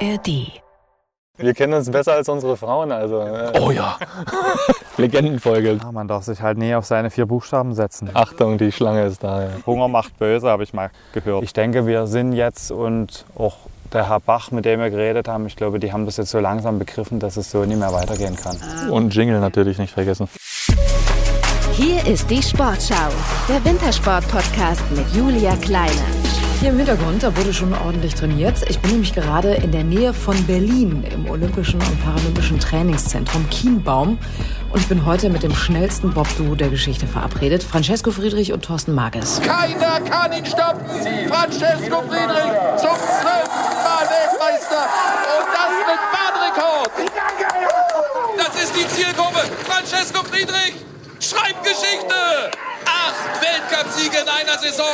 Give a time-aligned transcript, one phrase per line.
[0.00, 0.60] ARD.
[1.38, 3.20] Wir kennen uns besser als unsere Frauen, also.
[3.20, 3.98] äh, Oh ja.
[4.96, 5.78] Legendenfolge.
[5.82, 8.10] Ja, man darf sich halt nie auf seine vier Buchstaben setzen.
[8.14, 9.42] Achtung, die Schlange ist da.
[9.42, 9.48] Ja.
[9.66, 11.42] Hunger macht böse, habe ich mal gehört.
[11.44, 13.56] Ich denke, wir sind jetzt und auch
[13.92, 16.40] der Herr Bach, mit dem wir geredet haben, ich glaube, die haben das jetzt so
[16.40, 18.56] langsam begriffen, dass es so nicht mehr weitergehen kann.
[18.90, 20.28] Und Jingle natürlich nicht vergessen.
[21.72, 23.10] Hier ist die Sportschau,
[23.48, 25.92] der Wintersport-Podcast mit Julia Kleine.
[26.60, 28.64] Hier im Hintergrund, da wurde schon ordentlich trainiert.
[28.68, 34.18] Ich bin nämlich gerade in der Nähe von Berlin im Olympischen und Paralympischen Trainingszentrum Kienbaum.
[34.72, 37.62] Und ich bin heute mit dem schnellsten Bob-Duo der Geschichte verabredet.
[37.62, 39.40] Francesco Friedrich und Thorsten Marges.
[39.42, 40.80] Keiner kann ihn stoppen.
[41.28, 44.82] Francesco Friedrich zum zwölften Mal Weltmeister.
[45.36, 46.90] Und das mit Bahnrekord.
[48.38, 49.40] Das ist die Zielgruppe.
[49.64, 50.74] Francesco Friedrich
[51.20, 52.14] schreibt Geschichte.
[52.86, 54.86] Acht Weltcupsiege in einer Saison.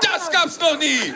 [0.00, 1.12] Das gab's noch nie.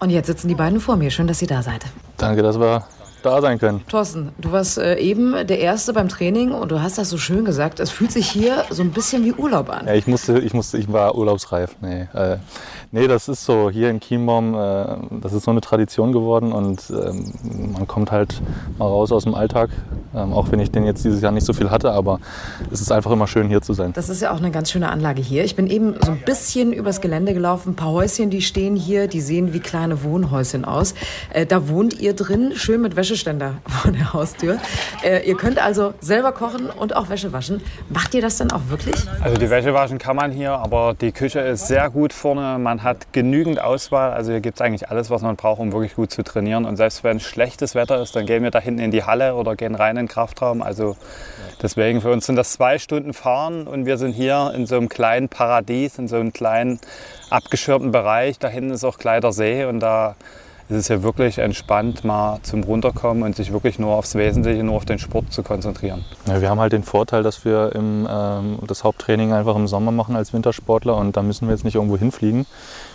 [0.00, 1.10] Und jetzt sitzen die beiden vor mir.
[1.10, 1.84] Schön, dass ihr da seid.
[2.16, 2.84] Danke, dass wir
[3.22, 3.82] da sein können.
[3.88, 7.44] Thorsten, du warst äh, eben der Erste beim Training und du hast das so schön
[7.44, 7.80] gesagt.
[7.80, 9.86] Es fühlt sich hier so ein bisschen wie Urlaub an.
[9.86, 11.76] Ja, ich musste, ich musste, ich war urlaubsreif.
[11.80, 12.38] Nee, äh,
[12.92, 13.70] nee das ist so.
[13.70, 17.32] Hier in Chiembaum, äh, das ist so eine Tradition geworden und ähm,
[17.72, 18.40] man kommt halt
[18.78, 19.70] mal raus aus dem Alltag.
[20.14, 22.18] Ähm, auch wenn ich den jetzt dieses Jahr nicht so viel hatte, aber
[22.72, 23.92] es ist einfach immer schön hier zu sein.
[23.92, 25.44] Das ist ja auch eine ganz schöne Anlage hier.
[25.44, 27.70] Ich bin eben so ein bisschen übers Gelände gelaufen.
[27.70, 30.94] Ein paar Häuschen, die stehen hier, die sehen wie kleine Wohnhäuschen aus.
[31.32, 34.58] Äh, da wohnt ihr drin, schön mit Wäscheständer vor der Haustür.
[35.02, 37.60] Äh, ihr könnt also selber kochen und auch Wäsche waschen.
[37.88, 38.94] Macht ihr das dann auch wirklich?
[39.20, 42.58] Also die Wäsche waschen kann man hier, aber die Küche ist sehr gut vorne.
[42.58, 44.12] Man hat genügend Auswahl.
[44.12, 46.64] Also hier gibt es eigentlich alles, was man braucht, um wirklich gut zu trainieren.
[46.64, 49.56] Und selbst wenn schlechtes Wetter ist, dann gehen wir da hinten in die Halle oder
[49.56, 50.62] gehen rein in den Kraftraum.
[50.62, 50.96] Also
[51.60, 54.88] deswegen für uns sind das zwei Stunden Fahren und wir sind hier in so einem
[54.88, 56.78] kleinen Paradies, in so einem kleinen
[57.28, 58.38] abgeschirmten Bereich.
[58.38, 60.14] Da hinten ist auch Kleider See und da
[60.70, 64.76] ist es ja wirklich entspannt, mal zum Runterkommen und sich wirklich nur aufs Wesentliche, nur
[64.76, 66.04] auf den Sport zu konzentrieren.
[66.26, 69.90] Ja, wir haben halt den Vorteil, dass wir im, ähm, das Haupttraining einfach im Sommer
[69.90, 72.46] machen als Wintersportler und da müssen wir jetzt nicht irgendwo hinfliegen,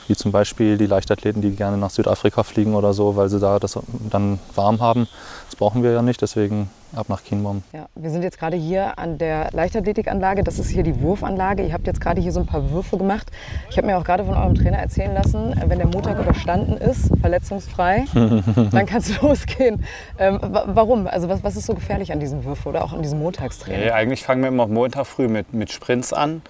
[0.07, 3.59] wie zum Beispiel die Leichtathleten, die gerne nach Südafrika fliegen oder so, weil sie da
[3.59, 3.77] das
[4.09, 5.07] dann warm haben.
[5.49, 7.63] Das brauchen wir ja nicht, deswegen ab nach Kienbaum.
[7.73, 10.43] Ja, wir sind jetzt gerade hier an der Leichtathletikanlage.
[10.43, 11.63] Das ist hier die Wurfanlage.
[11.65, 13.31] Ihr habt jetzt gerade hier so ein paar Würfe gemacht.
[13.69, 17.11] Ich habe mir auch gerade von eurem Trainer erzählen lassen, wenn der Montag überstanden ist,
[17.21, 19.83] verletzungsfrei, dann kann es losgehen.
[20.17, 21.07] Ähm, wa- warum?
[21.07, 23.81] Also was, was ist so gefährlich an diesem Würfe oder auch an diesem Montagstraining?
[23.85, 26.41] Nee, eigentlich fangen wir immer Montag früh mit, mit Sprints an.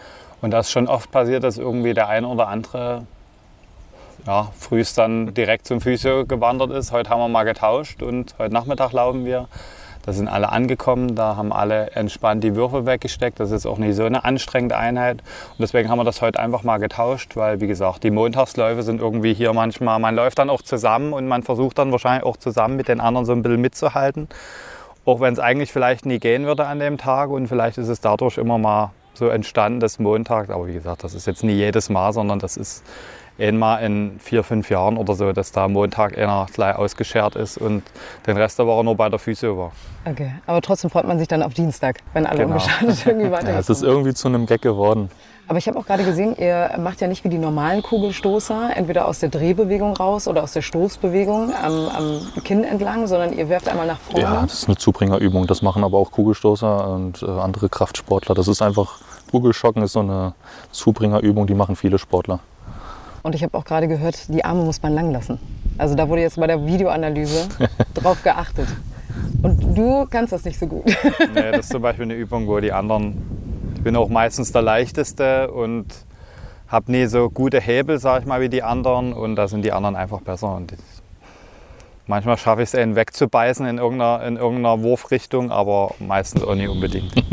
[0.42, 3.04] Und das ist schon oft passiert, dass irgendwie der eine oder andere
[4.28, 6.92] ja, frühst dann direkt zum Physio gewandert ist.
[6.92, 9.48] Heute haben wir mal getauscht und heute Nachmittag laufen wir.
[10.06, 13.40] Da sind alle angekommen, da haben alle entspannt die Würfe weggesteckt.
[13.40, 15.22] Das ist auch nicht so eine anstrengende Einheit.
[15.52, 19.02] Und deswegen haben wir das heute einfach mal getauscht, weil wie gesagt, die Montagsläufe sind
[19.02, 22.76] irgendwie hier manchmal, man läuft dann auch zusammen und man versucht dann wahrscheinlich auch zusammen
[22.76, 24.30] mit den anderen so ein bisschen mitzuhalten.
[25.06, 28.00] Auch wenn es eigentlich vielleicht nie gehen würde an dem Tag und vielleicht ist es
[28.00, 30.50] dadurch immer mal so entstanden des Montags.
[30.50, 32.84] Aber wie gesagt, das ist jetzt nie jedes Mal, sondern das ist
[33.40, 37.84] einmal in vier, fünf Jahren oder so, dass da Montag einer gleich ausgeschert ist und
[38.28, 39.72] den Rest der Woche nur bei der Physio war.
[40.06, 42.54] Okay, aber trotzdem freut man sich dann auf Dienstag, wenn alle Genau.
[42.56, 45.10] unbeschadet irgendwie Ja, es ist irgendwie zu einem Gag geworden.
[45.48, 49.08] Aber ich habe auch gerade gesehen, ihr macht ja nicht wie die normalen Kugelstoßer, entweder
[49.08, 53.70] aus der Drehbewegung raus oder aus der Stoßbewegung am, am Kinn entlang, sondern ihr werft
[53.70, 54.22] einmal nach vorne.
[54.22, 55.46] Ja, das ist eine Zubringerübung.
[55.46, 58.34] Das machen aber auch Kugelstoßer und äh, andere Kraftsportler.
[58.34, 58.98] Das ist einfach,
[59.30, 60.34] Kugelschocken ist so eine
[60.72, 62.40] Zubringerübung, die machen viele Sportler.
[63.26, 65.40] Und ich habe auch gerade gehört, die Arme muss man lang lassen.
[65.80, 67.48] Also da wurde jetzt bei der Videoanalyse
[67.96, 68.68] drauf geachtet.
[69.42, 70.86] Und du kannst das nicht so gut.
[71.34, 74.62] Nee, das ist zum Beispiel eine Übung, wo die anderen, ich bin auch meistens der
[74.62, 75.88] Leichteste und
[76.68, 79.72] habe nie so gute Hebel, sag ich mal, wie die anderen und da sind die
[79.72, 80.56] anderen einfach besser.
[80.56, 80.80] Und ich,
[82.08, 86.70] manchmal schaffe ich es, einen wegzubeißen in irgendeiner, in irgendeiner Wurfrichtung, aber meistens auch nicht
[86.70, 87.14] unbedingt.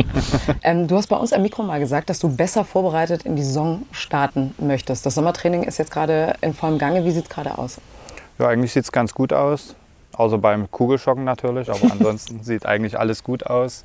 [0.64, 3.42] Ähm, du hast bei uns am Mikro mal gesagt, dass du besser vorbereitet in die
[3.42, 5.04] Saison starten möchtest.
[5.04, 7.04] Das Sommertraining ist jetzt gerade in vollem Gange.
[7.04, 7.80] Wie sieht es gerade aus?
[8.38, 9.74] Ja, eigentlich sieht es ganz gut aus.
[10.12, 13.84] Außer beim Kugelschocken natürlich, aber ansonsten sieht eigentlich alles gut aus.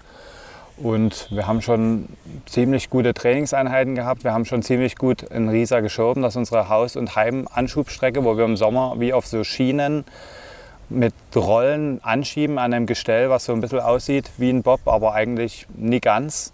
[0.78, 2.08] Und wir haben schon
[2.46, 4.24] ziemlich gute Trainingseinheiten gehabt.
[4.24, 6.22] Wir haben schon ziemlich gut in Riesa geschoben.
[6.22, 10.06] Das ist unsere Haus- und Heimanschubstrecke, wo wir im Sommer wie auf so Schienen
[10.90, 15.14] mit Rollen anschieben an einem Gestell, was so ein bisschen aussieht wie ein Bob, aber
[15.14, 16.54] eigentlich nie ganz.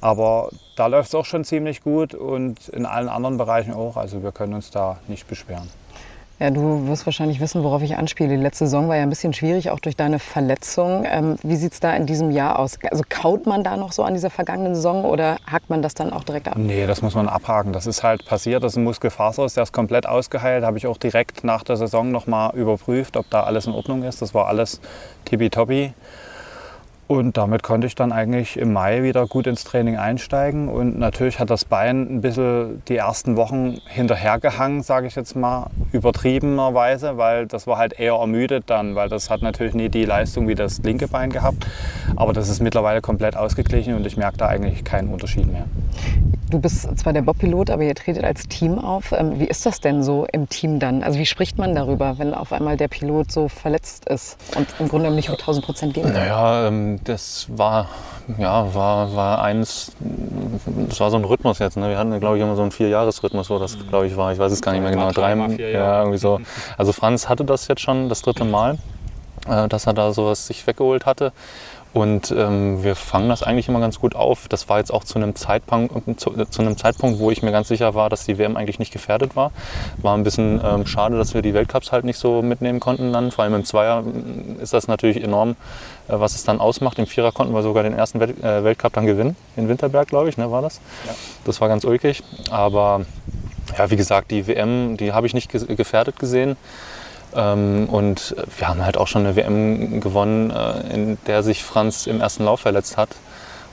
[0.00, 3.96] Aber da läuft es auch schon ziemlich gut und in allen anderen Bereichen auch.
[3.96, 5.68] Also wir können uns da nicht beschweren.
[6.40, 8.30] Ja, du wirst wahrscheinlich wissen, worauf ich anspiele.
[8.30, 11.04] Die letzte Saison war ja ein bisschen schwierig, auch durch deine Verletzung.
[11.06, 12.76] Ähm, wie sieht es da in diesem Jahr aus?
[12.90, 16.12] Also kaut man da noch so an dieser vergangenen Saison oder hakt man das dann
[16.12, 16.54] auch direkt ab?
[16.56, 17.72] Nee, das muss man abhaken.
[17.72, 20.64] Das ist halt passiert, das ist ein Muskelfaser der ist komplett ausgeheilt.
[20.64, 24.20] Habe ich auch direkt nach der Saison nochmal überprüft, ob da alles in Ordnung ist.
[24.20, 24.80] Das war alles
[25.26, 25.92] tippitoppi.
[27.06, 30.68] Und damit konnte ich dann eigentlich im Mai wieder gut ins Training einsteigen.
[30.68, 35.66] Und natürlich hat das Bein ein bisschen die ersten Wochen hinterhergehangen, sage ich jetzt mal,
[35.92, 40.48] übertriebenerweise, weil das war halt eher ermüdet dann, weil das hat natürlich nie die Leistung
[40.48, 41.66] wie das linke Bein gehabt.
[42.16, 45.66] Aber das ist mittlerweile komplett ausgeglichen und ich merke da eigentlich keinen Unterschied mehr.
[46.50, 49.12] Du bist zwar der Bob-Pilot, aber ihr tretet als Team auf.
[49.12, 51.02] Ähm, wie ist das denn so im Team dann?
[51.02, 54.88] Also wie spricht man darüber, wenn auf einmal der Pilot so verletzt ist und im
[54.88, 56.14] Grunde nicht um 1000 Prozent geben kann?
[56.14, 57.88] Naja, ähm, das war,
[58.38, 59.92] ja, war, war eins,
[60.88, 61.76] das war so ein Rhythmus jetzt.
[61.76, 61.88] Ne?
[61.88, 64.32] Wir hatten, glaube ich, immer so einen Vierjahresrhythmus, wo das, glaube ich, war.
[64.32, 65.10] Ich weiß es gar nicht mehr genau.
[65.10, 66.40] Drei, ja, irgendwie so.
[66.78, 68.78] Also Franz hatte das jetzt schon das dritte Mal,
[69.48, 71.32] äh, dass er da sowas sich weggeholt hatte.
[71.94, 74.48] Und ähm, wir fangen das eigentlich immer ganz gut auf.
[74.48, 77.68] Das war jetzt auch zu einem, Zeitpunkt, zu, zu, einem Zeitpunkt, wo ich mir ganz
[77.68, 79.52] sicher war, dass die WM eigentlich nicht gefährdet war.
[79.98, 83.30] War ein bisschen ähm, schade, dass wir die Weltcups halt nicht so mitnehmen konnten dann.
[83.30, 85.54] Vor allem im Zweier äh, ist das natürlich enorm,
[86.08, 86.98] was es dann ausmacht.
[86.98, 89.36] Im Vierer konnten wir sogar den ersten Welt, äh, Weltcup dann gewinnen.
[89.56, 90.80] In Winterberg, glaube ich, ne, war das.
[91.06, 91.14] Ja.
[91.44, 92.22] Das war ganz ulkig.
[92.50, 93.02] Aber
[93.78, 96.56] ja, wie gesagt, die WM, die habe ich nicht gefährdet gesehen.
[97.34, 102.06] Ähm, und wir haben halt auch schon eine WM gewonnen, äh, in der sich Franz
[102.06, 103.10] im ersten Lauf verletzt hat.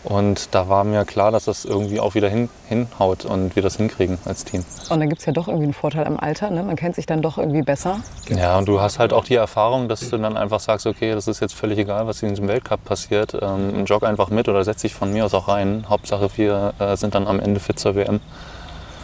[0.03, 3.77] Und da war mir klar, dass das irgendwie auch wieder hin, hinhaut und wir das
[3.77, 4.65] hinkriegen als Team.
[4.89, 6.49] Und dann gibt es ja doch irgendwie einen Vorteil am Alter.
[6.49, 6.63] Ne?
[6.63, 7.99] Man kennt sich dann doch irgendwie besser.
[8.29, 11.27] Ja, und du hast halt auch die Erfahrung, dass du dann einfach sagst, okay, das
[11.27, 13.37] ist jetzt völlig egal, was in diesem Weltcup passiert.
[13.39, 15.85] Ähm, jog einfach mit oder setz dich von mir aus auch rein.
[15.87, 18.19] Hauptsache, wir äh, sind dann am Ende fit zur WM.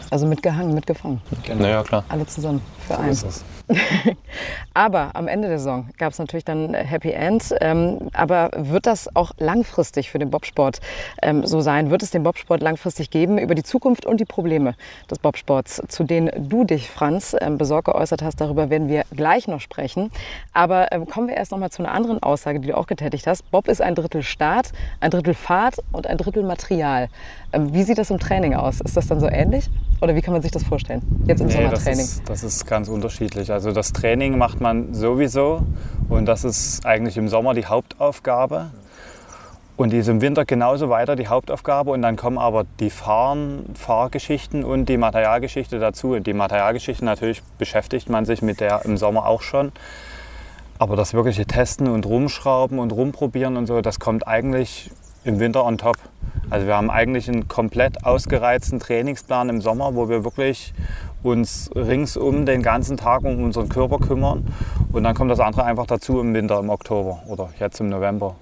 [0.09, 1.21] Also mitgehangen, mitgefangen.
[1.43, 1.61] Genau.
[1.61, 2.03] Naja, klar.
[2.09, 3.56] Alle zusammen für so einen.
[4.73, 7.53] aber am Ende der Saison gab es natürlich dann Happy End.
[7.61, 10.79] Ähm, aber wird das auch langfristig für den Bobsport
[11.21, 11.89] ähm, so sein?
[11.89, 14.75] Wird es den Bobsport langfristig geben über die Zukunft und die Probleme
[15.09, 18.39] des Bobsports, zu denen du dich, Franz, ähm, besorgt geäußert hast?
[18.39, 20.11] Darüber werden wir gleich noch sprechen.
[20.53, 23.27] Aber ähm, kommen wir erst noch mal zu einer anderen Aussage, die du auch getätigt
[23.27, 23.49] hast.
[23.51, 27.09] Bob ist ein Drittel Start, ein Drittel Fahrt und ein Drittel Material.
[27.53, 28.81] Ähm, wie sieht das im Training aus?
[28.81, 29.69] Ist das dann so ähnlich?
[30.01, 31.01] Oder wie kann man sich das vorstellen?
[31.25, 31.97] Jetzt im nee, Sommertraining?
[31.97, 33.51] Das ist, das ist ganz unterschiedlich.
[33.57, 35.63] Also das Training macht man sowieso
[36.09, 38.67] und das ist eigentlich im Sommer die Hauptaufgabe.
[39.77, 43.65] Und die ist im Winter genauso weiter die Hauptaufgabe und dann kommen aber die Fahren,
[43.73, 46.09] Fahrgeschichten und die Materialgeschichte dazu.
[46.09, 49.71] Und die Materialgeschichte natürlich beschäftigt man sich mit der im Sommer auch schon.
[50.77, 54.91] Aber das wirkliche Testen und Rumschrauben und Rumprobieren und so, das kommt eigentlich
[55.23, 55.97] im Winter on top.
[56.51, 60.75] Also wir haben eigentlich einen komplett ausgereizten Trainingsplan im Sommer, wo wir wirklich
[61.23, 64.45] uns ringsum den ganzen Tag um unseren Körper kümmern.
[64.91, 68.35] Und dann kommt das andere einfach dazu im Winter, im Oktober oder jetzt im November.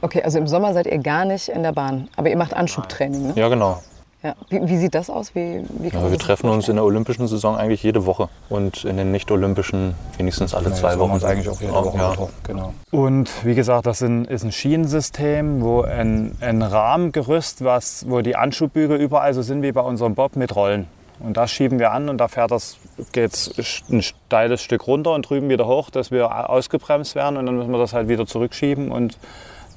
[0.00, 3.28] Okay, also im Sommer seid ihr gar nicht in der Bahn, aber ihr macht Anschubtraining,
[3.28, 3.32] ne?
[3.36, 3.80] Ja, genau.
[4.22, 4.36] Ja.
[4.50, 5.34] Wie, wie, sieht das aus?
[5.34, 8.96] Wie, wie ja, wir treffen uns in der olympischen Saison eigentlich jede Woche und in
[8.96, 11.10] den nicht-olympischen wenigstens alle genau, zwei Wochen.
[11.10, 12.28] Uns eigentlich auch jede Woche ja.
[12.44, 12.72] genau.
[12.92, 19.00] Und wie gesagt, das ist ein Schienensystem, wo ein, ein Rahmengerüst, was, wo die Anschubbügel
[19.00, 20.86] überall so sind wie bei unserem Bob mit Rollen.
[21.22, 22.78] Und das schieben wir an und da fährt das,
[23.12, 23.50] geht's
[23.90, 27.70] ein steiles Stück runter und drüben wieder hoch, dass wir ausgebremst werden und dann müssen
[27.70, 29.18] wir das halt wieder zurückschieben und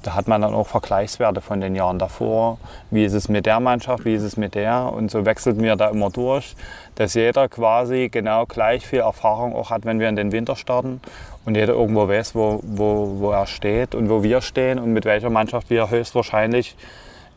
[0.02, 2.58] da hat man dann auch Vergleichswerte von den Jahren davor.
[2.90, 4.92] Wie ist es mit der Mannschaft, wie ist es mit der?
[4.92, 6.54] Und so wechseln wir da immer durch,
[6.94, 11.00] dass jeder quasi genau gleich viel Erfahrung auch hat, wenn wir in den Winter starten
[11.44, 15.06] und jeder irgendwo weiß, wo, wo, wo er steht und wo wir stehen und mit
[15.06, 16.76] welcher Mannschaft wir höchstwahrscheinlich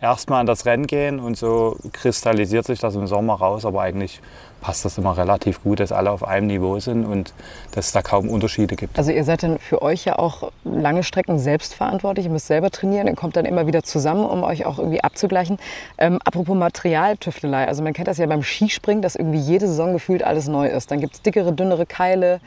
[0.02, 3.66] erstmal an das Rennen gehen und so kristallisiert sich das im Sommer raus.
[3.66, 4.22] Aber eigentlich
[4.62, 7.34] passt das immer relativ gut, dass alle auf einem Niveau sind und
[7.72, 8.98] dass es da kaum Unterschiede gibt.
[8.98, 12.70] Also ihr seid dann für euch ja auch lange Strecken selbst verantwortlich, ihr müsst selber
[12.70, 15.58] trainieren, ihr kommt dann immer wieder zusammen, um euch auch irgendwie abzugleichen.
[15.98, 20.24] Ähm, apropos Materialtüftelei, also man kennt das ja beim Skispringen, dass irgendwie jede Saison gefühlt
[20.24, 20.92] alles neu ist.
[20.92, 22.42] Dann gibt es dickere, dünnere Keile,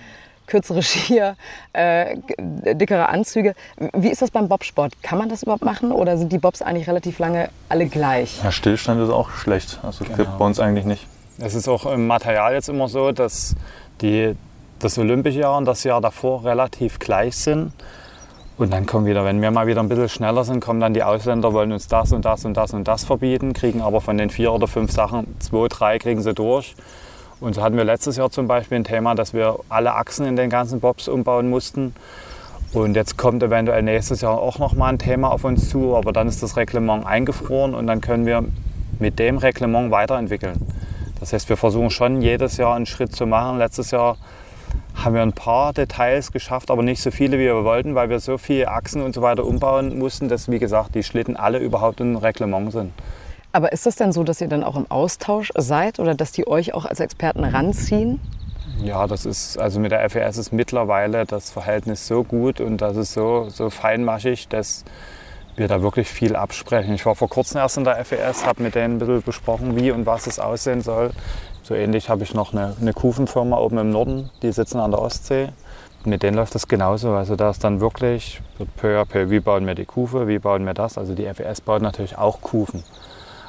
[0.52, 1.36] kürzere Skier,
[1.72, 3.54] äh, dickere Anzüge.
[3.94, 4.92] Wie ist das beim Bobsport?
[5.02, 8.42] Kann man das überhaupt machen oder sind die Bobs eigentlich relativ lange alle gleich?
[8.44, 9.80] Ja, Stillstand ist auch schlecht.
[9.82, 10.16] Also genau.
[10.18, 11.06] gibt bei uns eigentlich nicht.
[11.38, 13.56] Es ist auch im Material jetzt immer so, dass
[14.02, 14.36] die,
[14.78, 17.72] das Olympische Jahr und das Jahr davor relativ gleich sind.
[18.58, 21.02] Und dann kommen wieder, wenn wir mal wieder ein bisschen schneller sind, kommen dann die
[21.02, 24.28] Ausländer, wollen uns das und das und das und das verbieten, kriegen aber von den
[24.28, 26.76] vier oder fünf Sachen zwei, drei kriegen sie durch.
[27.42, 30.36] Und so hatten wir letztes Jahr zum Beispiel ein Thema, dass wir alle Achsen in
[30.36, 31.92] den ganzen Bobs umbauen mussten.
[32.72, 36.12] Und jetzt kommt eventuell nächstes Jahr auch noch mal ein Thema auf uns zu, aber
[36.12, 38.44] dann ist das Reglement eingefroren und dann können wir
[39.00, 40.56] mit dem Reglement weiterentwickeln.
[41.18, 43.58] Das heißt, wir versuchen schon jedes Jahr einen Schritt zu machen.
[43.58, 44.18] Letztes Jahr
[44.94, 48.20] haben wir ein paar Details geschafft, aber nicht so viele, wie wir wollten, weil wir
[48.20, 52.00] so viele Achsen und so weiter umbauen mussten, dass, wie gesagt, die Schlitten alle überhaupt
[52.00, 52.92] im Reglement sind.
[53.52, 56.46] Aber ist das denn so, dass ihr dann auch im Austausch seid oder dass die
[56.46, 58.20] euch auch als Experten ranziehen?
[58.82, 62.96] Ja, das ist, also mit der FES ist mittlerweile das Verhältnis so gut und das
[62.96, 64.84] ist so, so feinmaschig, dass
[65.56, 66.94] wir da wirklich viel absprechen.
[66.94, 69.90] Ich war vor kurzem erst in der FES, habe mit denen ein bisschen besprochen, wie
[69.90, 71.10] und was es aussehen soll.
[71.62, 75.00] So ähnlich habe ich noch eine, eine Kufenfirma oben im Norden, die sitzen an der
[75.00, 75.50] Ostsee.
[76.04, 77.12] Mit denen läuft das genauso.
[77.12, 80.38] Also da ist dann wirklich wird peu à peu, wie bauen wir die Kufe, wie
[80.38, 80.98] bauen wir das.
[80.98, 82.82] Also die FES baut natürlich auch Kufen.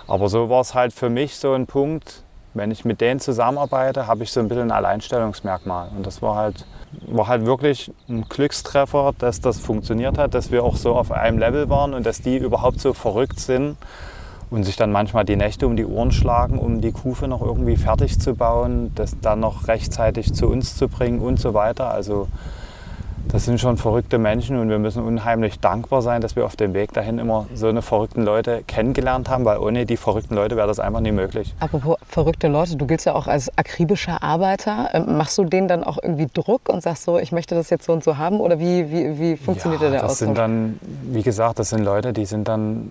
[0.08, 4.08] Aber so war es halt für mich so ein Punkt, wenn ich mit denen zusammenarbeite,
[4.08, 5.90] habe ich so ein bisschen ein Alleinstellungsmerkmal.
[5.96, 6.66] Und das war halt,
[7.08, 11.40] war halt wirklich ein Glückstreffer, dass das funktioniert hat, dass wir auch so auf einem
[11.40, 13.78] Level waren und dass die überhaupt so verrückt sind
[14.52, 17.76] und sich dann manchmal die Nächte um die Ohren schlagen, um die Kufe noch irgendwie
[17.76, 21.90] fertig zu bauen, das dann noch rechtzeitig zu uns zu bringen und so weiter.
[21.90, 22.28] Also
[23.28, 26.74] das sind schon verrückte Menschen und wir müssen unheimlich dankbar sein, dass wir auf dem
[26.74, 30.68] Weg dahin immer so eine verrückten Leute kennengelernt haben, weil ohne die verrückten Leute wäre
[30.68, 31.54] das einfach nie möglich.
[31.60, 34.90] Apropos verrückte Leute, du giltst ja auch als akribischer Arbeiter.
[34.94, 37.86] Ähm, machst du denen dann auch irgendwie Druck und sagst so, ich möchte das jetzt
[37.86, 40.28] so und so haben oder wie, wie, wie funktioniert ja, der das Austausch?
[40.28, 42.90] sind dann, wie gesagt, das sind Leute, die sind dann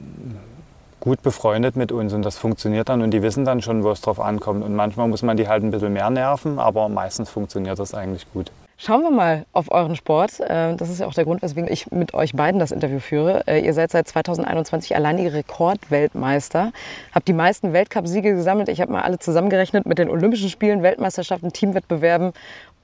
[1.03, 4.01] gut befreundet mit uns und das funktioniert dann und die wissen dann schon, wo es
[4.01, 4.65] drauf ankommt.
[4.65, 8.33] Und manchmal muss man die halt ein bisschen mehr nerven, aber meistens funktioniert das eigentlich
[8.33, 8.53] gut.
[8.79, 10.41] Schauen wir mal auf euren Sport.
[10.41, 13.45] Äh, Das ist ja auch der Grund, weswegen ich mit euch beiden das Interview führe.
[13.47, 16.73] Äh, Ihr seid seit 2021 alleinige Rekordweltmeister,
[17.15, 18.69] habt die meisten Weltcupsiege gesammelt.
[18.69, 22.33] Ich habe mal alle zusammengerechnet mit den Olympischen Spielen, Weltmeisterschaften, Teamwettbewerben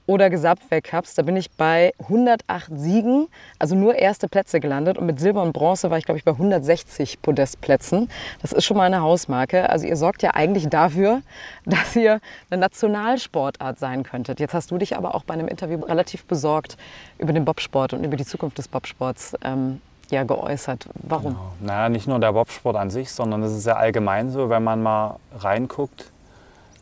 [0.09, 1.13] oder Gesamtweltcups.
[1.13, 3.27] Da bin ich bei 108 Siegen,
[3.59, 4.97] also nur erste Plätze gelandet.
[4.97, 8.09] Und mit Silber und Bronze war ich, glaube ich, bei 160 Podestplätzen.
[8.41, 9.69] Das ist schon mal eine Hausmarke.
[9.69, 11.21] Also ihr sorgt ja eigentlich dafür,
[11.65, 14.39] dass ihr eine Nationalsportart sein könntet.
[14.39, 16.75] Jetzt hast du dich aber auch bei einem Interview relativ besorgt
[17.19, 20.87] über den Bobsport und über die Zukunft des Bobsports ähm, ja, geäußert.
[21.03, 21.37] Warum?
[21.59, 24.81] Naja, nicht nur der Bobsport an sich, sondern es ist ja allgemein so, wenn man
[24.81, 26.11] mal reinguckt,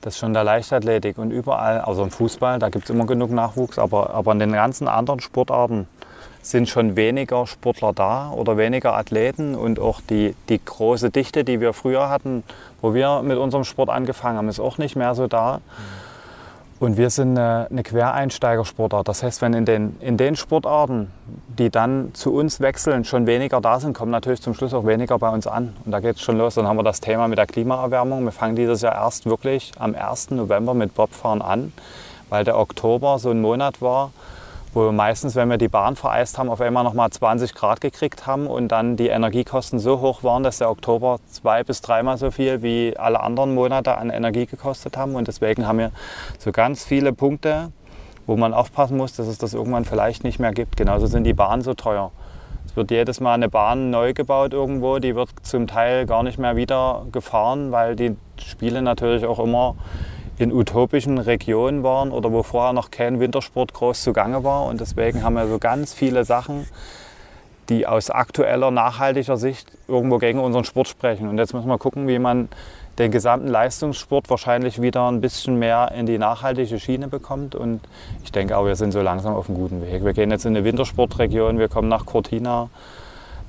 [0.01, 1.17] dass schon der Leichtathletik.
[1.17, 4.51] Und überall, also im Fußball, da gibt es immer genug Nachwuchs, aber, aber in den
[4.51, 5.87] ganzen anderen Sportarten
[6.41, 9.55] sind schon weniger Sportler da oder weniger Athleten.
[9.55, 12.43] Und auch die, die große Dichte, die wir früher hatten,
[12.81, 15.61] wo wir mit unserem Sport angefangen haben, ist auch nicht mehr so da.
[16.79, 19.07] Und wir sind eine, Quereinsteigersportart.
[19.07, 21.11] Das heißt, wenn in den, in den Sportarten,
[21.57, 25.17] die dann zu uns wechseln, schon weniger da sind, kommen natürlich zum Schluss auch weniger
[25.17, 25.75] bei uns an.
[25.85, 26.53] Und da geht es schon los.
[26.53, 28.23] Dann haben wir das Thema mit der Klimaerwärmung.
[28.25, 30.31] Wir fangen dieses Jahr erst wirklich am 1.
[30.31, 31.73] November mit Bobfahren an,
[32.29, 34.11] weil der Oktober so ein Monat war,
[34.77, 37.81] wo wir meistens, wenn wir die Bahn vereist haben, auf einmal noch mal 20 Grad
[37.81, 42.19] gekriegt haben und dann die Energiekosten so hoch waren, dass der Oktober zwei bis dreimal
[42.19, 45.15] so viel wie alle anderen Monate an Energie gekostet haben.
[45.15, 45.91] Und deswegen haben wir
[46.37, 47.71] so ganz viele Punkte,
[48.27, 50.77] wo man aufpassen muss, dass es das irgendwann vielleicht nicht mehr gibt.
[50.77, 52.11] Genauso sind die Bahnen so teuer.
[52.67, 56.37] Es wird jedes Mal eine Bahn neu gebaut irgendwo, die wird zum Teil gar nicht
[56.37, 59.75] mehr wieder gefahren, weil die Spiele natürlich auch immer
[60.37, 64.65] in utopischen Regionen waren oder wo vorher noch kein Wintersport groß zugange war.
[64.65, 66.67] Und deswegen haben wir so ganz viele Sachen,
[67.69, 71.27] die aus aktueller, nachhaltiger Sicht irgendwo gegen unseren Sport sprechen.
[71.27, 72.49] Und jetzt müssen wir gucken, wie man
[72.97, 77.53] den gesamten Leistungssport wahrscheinlich wieder ein bisschen mehr in die nachhaltige Schiene bekommt.
[77.55, 77.81] Und
[78.23, 80.03] ich denke auch, wir sind so langsam auf einem guten Weg.
[80.03, 82.69] Wir gehen jetzt in eine Wintersportregion, wir kommen nach Cortina.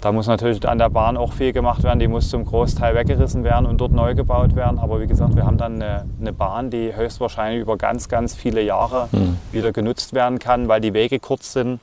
[0.01, 1.99] Da muss natürlich an der Bahn auch viel gemacht werden.
[1.99, 4.79] Die muss zum Großteil weggerissen werden und dort neu gebaut werden.
[4.79, 8.63] Aber wie gesagt, wir haben dann eine, eine Bahn, die höchstwahrscheinlich über ganz, ganz viele
[8.63, 9.09] Jahre
[9.51, 11.81] wieder genutzt werden kann, weil die Wege kurz sind,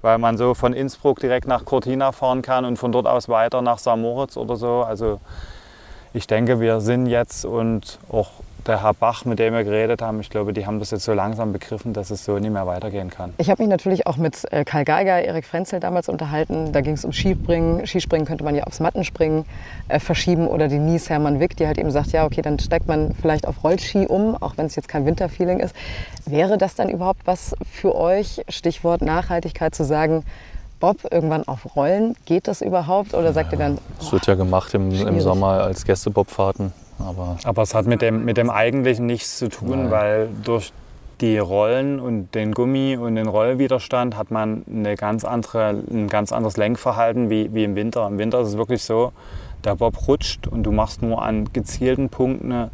[0.00, 3.62] weil man so von Innsbruck direkt nach Cortina fahren kann und von dort aus weiter
[3.62, 3.96] nach St.
[3.96, 4.82] Moritz oder so.
[4.82, 5.18] Also
[6.12, 8.30] ich denke, wir sind jetzt und auch
[8.66, 11.12] der Herr Bach, mit dem wir geredet haben, ich glaube, die haben das jetzt so
[11.12, 13.32] langsam begriffen, dass es so nicht mehr weitergehen kann.
[13.38, 16.72] Ich habe mich natürlich auch mit äh, Karl Geiger, Erik Frenzel damals unterhalten.
[16.72, 17.86] Da ging es um Skispringen.
[17.86, 19.44] Skispringen könnte man ja aufs Mattenspringen
[19.88, 22.88] äh, verschieben oder die Nies Hermann Wick, die halt eben sagt, ja, okay, dann steigt
[22.88, 25.74] man vielleicht auf Rollski um, auch wenn es jetzt kein Winterfeeling ist.
[26.26, 30.24] Wäre das dann überhaupt was für euch, Stichwort Nachhaltigkeit, zu sagen,
[30.78, 33.14] Bob, irgendwann auf Rollen, geht das überhaupt?
[33.14, 35.20] Oder sagt ihr dann, Das wird ja gemacht im, im.
[35.20, 36.72] Sommer als Gästebobfahrten.
[36.98, 39.90] Aber Aber es hat mit dem, mit dem Eigentlichen nichts zu tun, Nein.
[39.90, 40.72] weil durch
[41.20, 46.32] die Rollen und den Gummi und den Rollwiderstand hat man eine ganz andere, ein ganz
[46.32, 48.06] anderes Lenkverhalten wie, wie im Winter.
[48.06, 49.12] Im Winter ist es wirklich so,
[49.64, 52.70] der Bob rutscht und du machst nur an gezielten Punkten eine,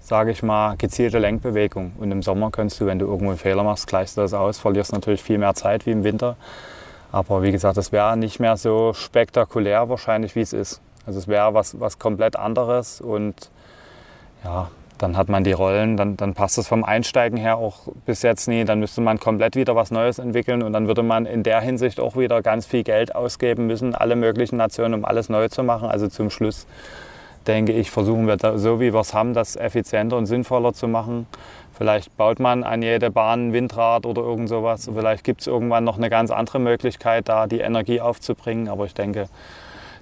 [0.00, 1.92] sage ich mal, gezielte Lenkbewegung.
[1.98, 4.58] Und im Sommer kannst du, wenn du irgendwo einen Fehler machst, gleichst du das aus,
[4.58, 6.36] verlierst natürlich viel mehr Zeit wie im Winter.
[7.12, 10.80] Aber wie gesagt, das wäre nicht mehr so spektakulär wahrscheinlich, wie es ist.
[11.06, 13.50] Also es wäre was, was komplett anderes und
[14.44, 18.22] ja, dann hat man die Rollen, dann, dann passt es vom Einsteigen her auch bis
[18.22, 18.64] jetzt nie.
[18.64, 21.98] Dann müsste man komplett wieder was Neues entwickeln und dann würde man in der Hinsicht
[21.98, 25.88] auch wieder ganz viel Geld ausgeben müssen, alle möglichen Nationen, um alles neu zu machen.
[25.88, 26.66] Also zum Schluss
[27.46, 30.88] denke ich, versuchen wir da, so wie wir es haben, das effizienter und sinnvoller zu
[30.88, 31.26] machen.
[31.76, 34.88] Vielleicht baut man an jede Bahn ein Windrad oder irgend sowas.
[34.94, 38.68] Vielleicht gibt es irgendwann noch eine ganz andere Möglichkeit, da die Energie aufzubringen.
[38.68, 39.26] Aber ich denke,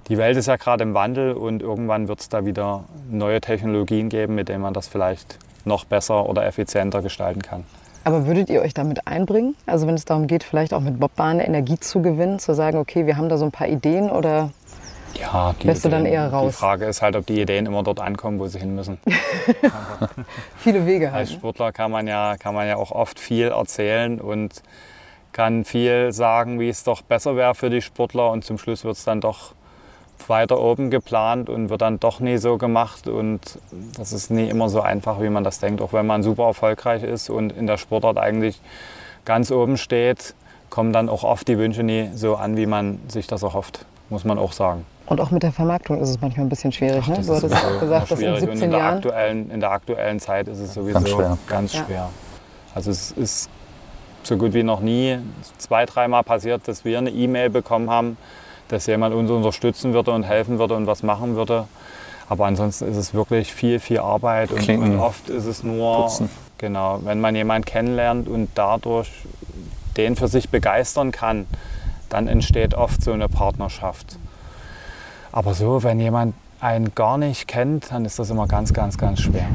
[0.07, 4.09] die Welt ist ja gerade im Wandel und irgendwann wird es da wieder neue Technologien
[4.09, 7.63] geben, mit denen man das vielleicht noch besser oder effizienter gestalten kann.
[8.03, 9.55] Aber würdet ihr euch damit einbringen?
[9.65, 13.05] Also wenn es darum geht, vielleicht auch mit Bobbahn Energie zu gewinnen, zu sagen, okay,
[13.05, 14.49] wir haben da so ein paar Ideen oder
[15.19, 16.53] ja, die wärst du dann eher raus?
[16.53, 18.97] Die Frage ist halt, ob die Ideen immer dort ankommen, wo sie hin müssen.
[20.57, 21.21] Viele Wege halt.
[21.21, 24.63] Als Sportler kann man, ja, kann man ja auch oft viel erzählen und
[25.31, 28.97] kann viel sagen, wie es doch besser wäre für die Sportler und zum Schluss wird
[28.97, 29.53] es dann doch
[30.27, 33.07] weiter oben geplant und wird dann doch nie so gemacht.
[33.07, 33.41] Und
[33.97, 35.81] das ist nie immer so einfach, wie man das denkt.
[35.81, 38.61] Auch wenn man super erfolgreich ist und in der Sportart eigentlich
[39.25, 40.33] ganz oben steht,
[40.69, 44.23] kommen dann auch oft die Wünsche nie so an, wie man sich das erhofft, muss
[44.23, 44.85] man auch sagen.
[45.05, 47.05] Und auch mit der Vermarktung ist es manchmal ein bisschen schwierig.
[47.07, 47.15] Ne?
[47.17, 48.41] Das Du hattest sowieso gesagt, dass in schwierig.
[48.43, 48.95] Und 17 in der, Jahren.
[48.95, 51.37] aktuellen, in der aktuellen Zeit ist es sowieso Ganz schwer.
[51.47, 51.83] ganz Ja.
[51.85, 52.09] schwer.
[52.73, 53.49] Also es ist
[54.23, 55.19] so gut wie noch nie
[55.57, 58.17] zwei, dreimal passiert, dass wir eine E-Mail bekommen haben,
[58.73, 61.67] dass jemand uns unterstützen würde und helfen würde und was machen würde.
[62.29, 66.29] Aber ansonsten ist es wirklich viel, viel Arbeit und, und oft ist es nur, putzen.
[66.57, 69.09] genau, wenn man jemanden kennenlernt und dadurch
[69.97, 71.45] den für sich begeistern kann,
[72.09, 74.17] dann entsteht oft so eine Partnerschaft.
[75.31, 79.19] Aber so, wenn jemand einen gar nicht kennt, dann ist das immer ganz, ganz, ganz
[79.19, 79.47] schwer.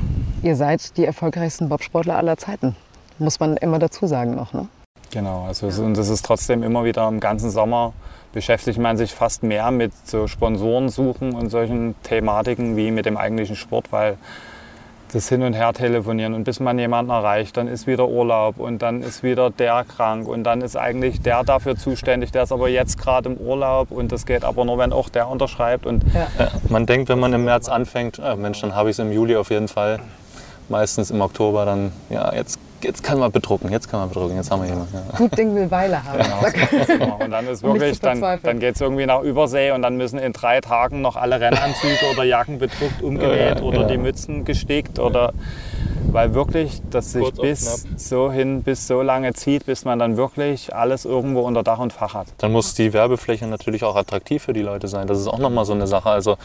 [0.42, 2.76] Ihr seid die erfolgreichsten Bobsportler aller Zeiten.
[3.18, 4.52] Muss man immer dazu sagen noch.
[4.52, 4.68] Ne?
[5.10, 7.92] Genau, also es- und das ist trotzdem immer wieder im ganzen Sommer
[8.32, 13.16] beschäftigt man sich fast mehr mit so Sponsoren suchen und solchen Thematiken wie mit dem
[13.16, 14.18] eigentlichen Sport, weil
[15.12, 18.82] das Hin und Her telefonieren und bis man jemanden erreicht, dann ist wieder Urlaub und
[18.82, 22.68] dann ist wieder der krank und dann ist eigentlich der dafür zuständig, der ist aber
[22.68, 26.04] jetzt gerade im Urlaub und das geht aber nur, wenn auch der unterschreibt und
[26.68, 29.36] Man denkt, wenn man im März anfängt, äh, Mensch, dann habe ich es im Juli
[29.36, 30.00] auf jeden Fall.
[30.68, 34.50] Meistens im Oktober dann, ja, jetzt, jetzt kann man bedrucken, jetzt kann man bedrucken, jetzt
[34.50, 34.94] haben wir jemanden.
[34.94, 35.16] Ja.
[35.18, 36.18] Gut Ding will Weile haben.
[36.42, 40.18] Sag- Und dann ist wirklich, dann, dann geht es irgendwie nach Übersee und dann müssen
[40.18, 45.32] in drei Tagen noch alle Rennanzüge oder Jacken bedruckt, umgenäht oder die Mützen gestickt oder
[46.10, 50.16] weil wirklich das sich Kurz bis so hin, bis so lange zieht, bis man dann
[50.16, 52.28] wirklich alles irgendwo unter Dach und Fach hat.
[52.38, 55.06] Dann muss die Werbefläche natürlich auch attraktiv für die Leute sein.
[55.06, 56.08] Das ist auch nochmal so eine Sache.
[56.08, 56.36] Also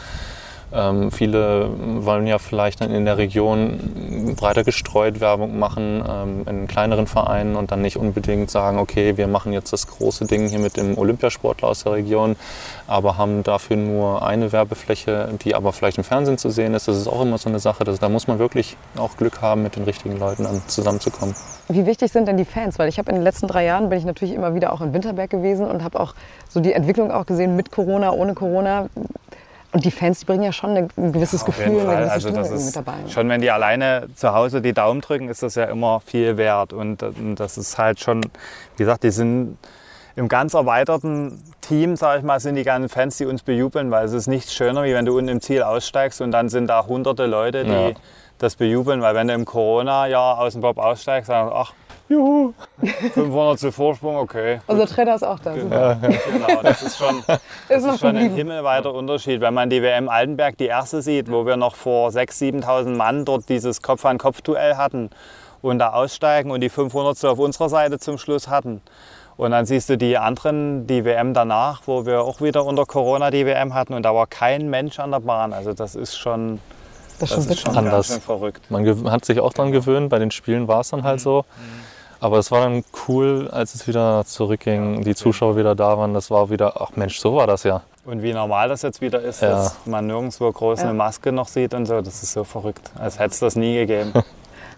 [0.72, 1.70] ähm, viele
[2.04, 7.56] wollen ja vielleicht dann in der Region breiter gestreut Werbung machen, ähm, in kleineren Vereinen
[7.56, 10.98] und dann nicht unbedingt sagen, okay, wir machen jetzt das große Ding hier mit dem
[10.98, 12.36] Olympiasportler aus der Region,
[12.86, 16.88] aber haben dafür nur eine Werbefläche, die aber vielleicht im Fernsehen zu sehen ist.
[16.88, 17.84] Das ist auch immer so eine Sache.
[17.84, 21.34] Das, da muss man wirklich auch Glück haben, mit den richtigen Leuten dann zusammenzukommen.
[21.68, 22.78] Wie wichtig sind denn die Fans?
[22.78, 24.92] Weil ich habe in den letzten drei Jahren bin ich natürlich immer wieder auch in
[24.92, 26.14] Winterberg gewesen und habe auch
[26.48, 28.88] so die Entwicklung auch gesehen mit Corona, ohne Corona.
[29.74, 32.50] Und die Fans, die bringen ja schon ein gewisses Auf Gefühl, eine gewisse Also das
[32.50, 32.94] ist mit dabei.
[33.08, 36.72] schon, wenn die alleine zu Hause die Daumen drücken, ist das ja immer viel wert.
[36.72, 37.04] Und
[37.36, 39.58] das ist halt schon, wie gesagt, die sind
[40.16, 44.04] im ganz erweiterten Team, sage ich mal, sind die ganzen Fans, die uns bejubeln, weil
[44.06, 46.86] es ist nichts schöner, wie wenn du unten im Ziel aussteigst und dann sind da
[46.86, 47.90] hunderte Leute, die Ja.
[48.38, 51.72] das bejubeln, weil wenn du im Corona-Jahr aus dem Bob aussteigst, sagst du, ach,
[52.08, 52.52] juhu,
[53.14, 54.60] 500 zu Vorsprung, okay.
[54.66, 55.54] Unser Trainer ist auch da.
[55.54, 55.98] super.
[56.00, 57.28] Genau, das ist schon, Ist
[57.68, 59.40] das noch ist schon ein himmelweiter Unterschied.
[59.40, 63.24] Wenn man die WM Altenberg, die erste sieht, wo wir noch vor 6.000, 7.000 Mann
[63.24, 65.10] dort dieses Kopf-an-Kopf-Duell hatten
[65.62, 68.82] und da aussteigen und die 500 so auf unserer Seite zum Schluss hatten.
[69.36, 73.30] Und dann siehst du die anderen, die WM danach, wo wir auch wieder unter Corona
[73.32, 75.52] die WM hatten und da war kein Mensch an der Bahn.
[75.52, 76.60] Also das ist schon,
[77.18, 77.92] Das das ist ist schon Anders.
[77.92, 78.70] ganz schön verrückt.
[78.70, 81.44] Man hat sich auch dran gewöhnt, bei den Spielen war es dann halt so.
[82.20, 86.14] Aber es war dann cool, als es wieder zurückging, die Zuschauer wieder da waren.
[86.14, 87.82] Das war wieder, ach Mensch, so war das ja.
[88.06, 89.50] Und wie normal das jetzt wieder ist, Ja.
[89.50, 90.84] dass man nirgendwo groß Ja.
[90.86, 92.90] eine Maske noch sieht und so, das ist so verrückt.
[92.98, 94.12] Als hätte es das nie gegeben.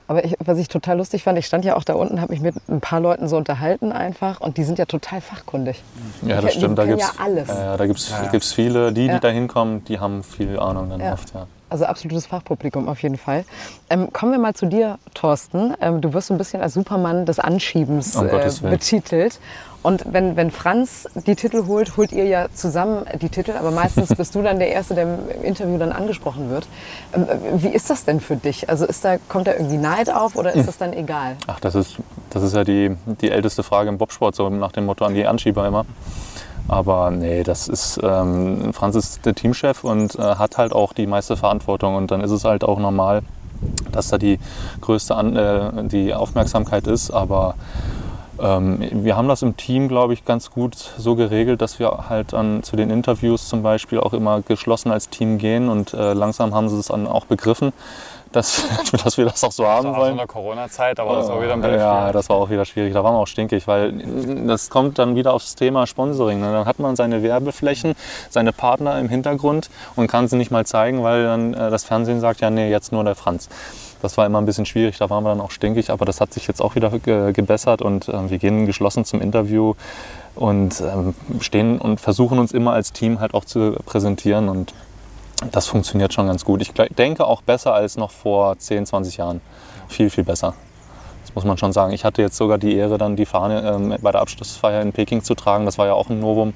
[0.08, 2.40] Aber ich, was ich total lustig fand, ich stand ja auch da unten, habe mich
[2.40, 5.82] mit ein paar Leuten so unterhalten einfach und die sind ja total fachkundig.
[6.22, 6.78] Ja, Die das stimmt.
[6.78, 7.48] Da kennen gibt's, ja alles.
[7.48, 8.40] Ja, da gibt es Ja, ja.
[8.40, 9.14] viele, die, Ja.
[9.14, 11.14] die da hinkommen, die haben viel Ahnung dann Ja.
[11.14, 11.34] oft.
[11.34, 11.48] Ja.
[11.68, 13.44] Also absolutes Fachpublikum auf jeden Fall.
[13.90, 15.74] Ähm, kommen wir mal zu dir, Thorsten.
[15.80, 19.40] Ähm, du wirst so ein bisschen als Supermann des Anschiebens Um äh, betitelt.
[19.82, 23.52] Und wenn, wenn Franz die Titel holt, holt ihr ja zusammen die Titel.
[23.52, 26.68] Aber meistens bist du dann der Erste, der im Interview dann angesprochen wird.
[27.14, 28.68] Ähm, äh, wie ist das denn für dich?
[28.68, 30.60] Also ist da, kommt da irgendwie Neid auf oder Hm.
[30.60, 31.36] ist das dann egal?
[31.46, 31.96] Ach, das ist,
[32.30, 35.26] das ist ja die, die älteste Frage im Bobsport, so nach dem Motto an die
[35.26, 35.84] Anschieber immer.
[36.68, 41.06] Aber nee, das ist, ähm, Franz ist der Teamchef und äh, hat halt auch die
[41.06, 41.94] meiste Verantwortung.
[41.94, 43.22] Und dann ist es halt auch normal,
[43.92, 44.38] dass da die
[44.80, 47.10] größte An äh, die Aufmerksamkeit ist.
[47.10, 47.54] Aber
[48.40, 52.34] ähm, wir haben das im Team, glaube ich, ganz gut so geregelt, dass wir halt
[52.34, 55.68] an, zu den Interviews zum Beispiel auch immer geschlossen als Team gehen.
[55.68, 57.72] Und äh, langsam haben sie es dann auch begriffen,
[58.36, 58.64] dass,
[59.04, 60.12] dass wir das auch so haben Das war wollen.
[60.12, 62.12] in der Corona-Zeit, aber das war wieder ein bisschen Ja, schwierig.
[62.12, 62.92] das war auch wieder schwierig.
[62.94, 63.92] Da waren wir auch stinkig, weil
[64.46, 66.40] das kommt dann wieder aufs Thema Sponsoring.
[66.40, 66.52] ne?
[66.52, 67.94] Dann hat man seine Werbeflächen,
[68.30, 72.20] seine Partner im Hintergrund und kann sie nicht mal zeigen, weil dann äh, das Fernsehen
[72.20, 73.48] sagt, ja, nee, jetzt nur der Franz.
[74.02, 76.32] Das war immer ein bisschen schwierig, da waren wir dann auch stinkig, aber das hat
[76.32, 79.72] sich jetzt auch wieder ge gebessert und äh, wir gehen geschlossen zum Interview
[80.34, 84.74] und ähm, stehen und versuchen uns immer als Team halt auch zu präsentieren und
[85.52, 86.62] das funktioniert schon ganz gut.
[86.62, 89.40] Ich denke auch besser als noch vor 10, 20 Jahren.
[89.88, 90.54] Viel, viel besser.
[91.24, 91.92] Das muss man schon sagen.
[91.92, 95.22] Ich hatte jetzt sogar die Ehre, dann die Fahne ähm, bei der Abschlussfeier in Peking
[95.22, 95.66] zu tragen.
[95.66, 96.54] Das war ja auch ein Novum.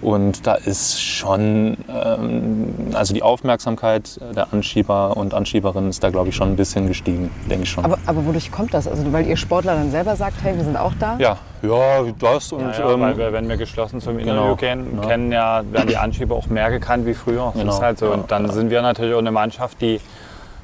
[0.00, 6.28] Und da ist schon, ähm, also die Aufmerksamkeit der Anschieber und Anschieberinnen ist da, glaube
[6.28, 7.84] ich, schon ein bisschen gestiegen, denke ich schon.
[7.84, 8.86] Aber, aber wodurch kommt das?
[8.86, 11.16] Also weil ihr Sportler dann selber sagt, hey, wir sind auch da?
[11.18, 14.56] ja, ja, das und Ja, ja, ähm, weil wir, wenn wir geschlossen zum Interview genau,
[14.56, 15.08] gehen, ja.
[15.08, 17.52] kennen ja, werden die Anschieber auch mehr gekannt wie früher.
[17.54, 18.12] Das Genau, ist halt so.
[18.12, 18.52] Und dann ja.
[18.52, 20.00] sind wir natürlich auch eine Mannschaft, die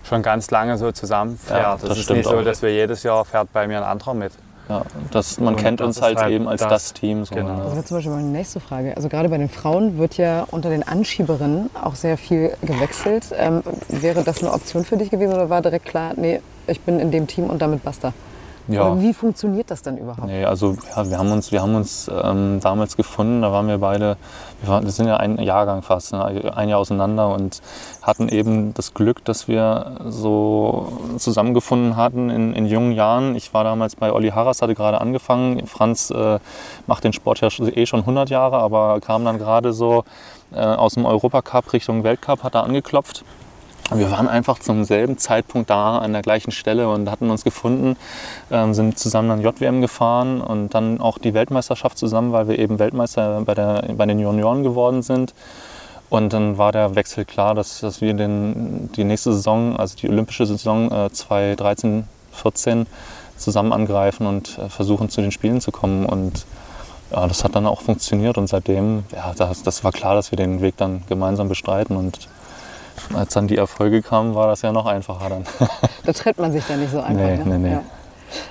[0.04, 1.62] schon ganz lange so zusammenfährt.
[1.62, 4.14] Ja, das, das ist nicht so, dass wir jedes Jahr fährt bei mir ein anderer
[4.14, 4.32] mit.
[4.70, 7.24] Ja, das, man Und kennt das uns halt, halt eben als das- das, Team.
[7.24, 7.48] So, genau.
[7.58, 7.64] ja.
[7.64, 8.96] Das wäre zum Beispiel meine nächste Frage.
[8.96, 13.26] Also gerade bei den Frauen wird ja unter den Anschieberinnen auch sehr viel gewechselt.
[13.36, 17.00] Ähm, wäre das eine Option für dich gewesen oder war direkt klar, nee, ich bin
[17.00, 18.12] in dem Team und damit basta?
[18.68, 18.82] Ja.
[18.82, 20.26] Oder wie funktioniert das dann überhaupt?
[20.26, 23.78] Nee, also ja, wir haben uns, wir haben uns ähm, damals gefunden, da waren wir
[23.78, 24.16] beide,
[24.60, 27.62] wir, waren, wir sind ja ein Jahrgang fast, ne, ein Jahr auseinander und
[28.02, 33.34] hatten eben das Glück, dass wir so zusammengefunden hatten in, in jungen Jahren.
[33.34, 35.66] Ich war damals bei Olli Harras, hatte gerade angefangen.
[35.66, 36.38] Franz äh,
[36.86, 40.04] macht den Sport ja eh schon 100 Jahre, aber kam dann gerade so
[40.52, 43.24] äh, aus dem Europacup Richtung Weltcup, hat er angeklopft.
[43.92, 47.96] Wir waren einfach zum selben Zeitpunkt da an der gleichen Stelle und hatten uns gefunden,
[48.50, 52.78] ähm, sind zusammen dann JWM gefahren und dann auch die Weltmeisterschaft zusammen, weil wir eben
[52.78, 55.34] Weltmeister bei, der, bei den Junioren geworden sind.
[56.08, 60.08] Und dann war der Wechsel klar, dass, dass wir den, die nächste Saison, also die
[60.08, 62.86] olympische Saison äh, 2013, 14
[63.36, 66.06] zusammen angreifen und äh, versuchen zu den Spielen zu kommen.
[66.06, 66.46] Und
[67.10, 70.36] ja, das hat dann auch funktioniert und seitdem, ja, das, das war klar, dass wir
[70.36, 72.28] den Weg dann gemeinsam bestreiten und
[73.14, 75.44] als dann die Erfolge kamen, war das ja noch einfacher dann.
[76.04, 77.14] Da trennt man sich dann nicht so einfach.
[77.14, 77.44] Nee, ne?
[77.46, 77.72] nee, nee.
[77.72, 77.82] Ja.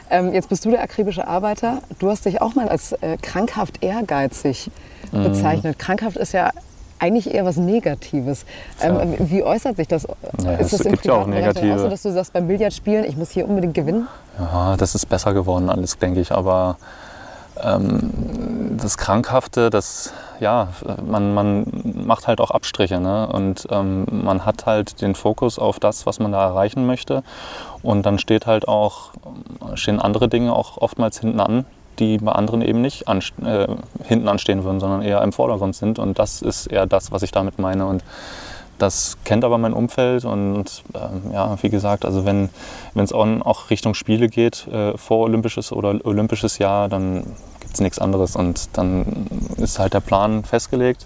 [0.09, 1.79] Ähm, jetzt bist du der akribische Arbeiter.
[1.99, 4.69] Du hast dich auch mal als äh, krankhaft ehrgeizig
[5.11, 5.23] Mhm.
[5.23, 5.79] bezeichnet.
[5.79, 6.51] Krankhaft ist ja
[6.99, 8.45] eigentlich eher was Negatives.
[8.81, 10.05] Ähm, Wie äußert sich das?
[10.43, 11.79] Ja, ist es das im gibt ja auch dann auch negative.
[11.79, 14.07] so, dass du sagst, beim Billardspielen, ich muss hier unbedingt gewinnen?
[14.37, 16.31] Ja, das ist besser geworden alles, denke ich.
[16.33, 16.77] Aber
[17.63, 20.69] ähm, das Krankhafte, das, ja,
[21.05, 21.65] man, man
[22.05, 22.99] macht halt auch Abstriche.
[22.99, 23.27] Ne?
[23.27, 27.23] Und ähm, man hat halt den Fokus auf das, was man da erreichen möchte.
[27.81, 29.11] Und dann steht halt auch,
[29.75, 31.65] stehen andere Dinge auch oftmals hinten an,
[31.99, 33.67] die bei anderen eben nicht an, äh,
[34.03, 35.99] hinten anstehen würden, sondern eher im Vordergrund sind.
[35.99, 37.85] Und das ist eher das, was ich damit meine.
[37.85, 38.03] Und
[38.79, 42.49] das kennt aber mein Umfeld und ähm, ja, wie gesagt, also wenn
[42.95, 47.23] es auch Richtung Spiele geht, äh, vorolympisches oder olympisches Jahr, dann
[47.59, 51.05] gibt es nichts anderes und dann ist halt der Plan festgelegt,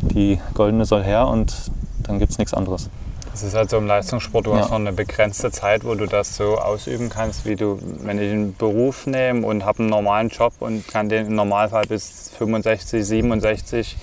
[0.00, 1.54] die goldene soll her und
[2.02, 2.88] dann gibt es nichts anderes.
[3.32, 4.70] Das ist halt so im Leistungssport, du hast Ja.
[4.70, 8.56] noch eine begrenzte Zeit, wo du das so ausüben kannst, wie du, wenn ich einen
[8.56, 13.96] Beruf nehme und habe einen normalen Job und kann den im Normalfall bis 65, 67,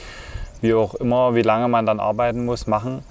[0.62, 3.04] wie auch immer, wie lange man dann arbeiten muss, machen,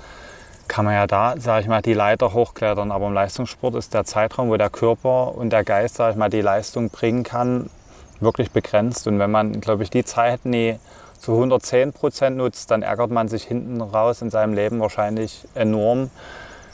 [0.68, 2.90] kann man ja da, sage ich mal, die Leiter hochklettern.
[2.90, 6.30] Aber im Leistungssport ist der Zeitraum, wo der Körper und der Geist, sage ich mal,
[6.30, 7.70] die Leistung bringen kann,
[8.20, 9.06] wirklich begrenzt.
[9.06, 10.76] Und wenn man, glaube ich, die Zeit nie
[11.18, 16.10] zu 110 Prozent nutzt, dann ärgert man sich hinten raus in seinem Leben wahrscheinlich enorm.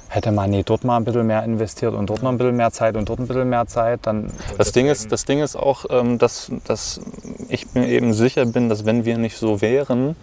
[0.09, 2.73] Hätte man nie dort mal ein bisschen mehr investiert und dort noch ein bisschen mehr
[2.73, 4.33] Zeit und dort ein bisschen mehr Zeit, dann.
[4.59, 7.01] Das Ding ist, das Ding ist auch, ähm, dass, dass
[7.49, 10.17] ich mir eben sicher bin, dass wenn wir nicht so wären,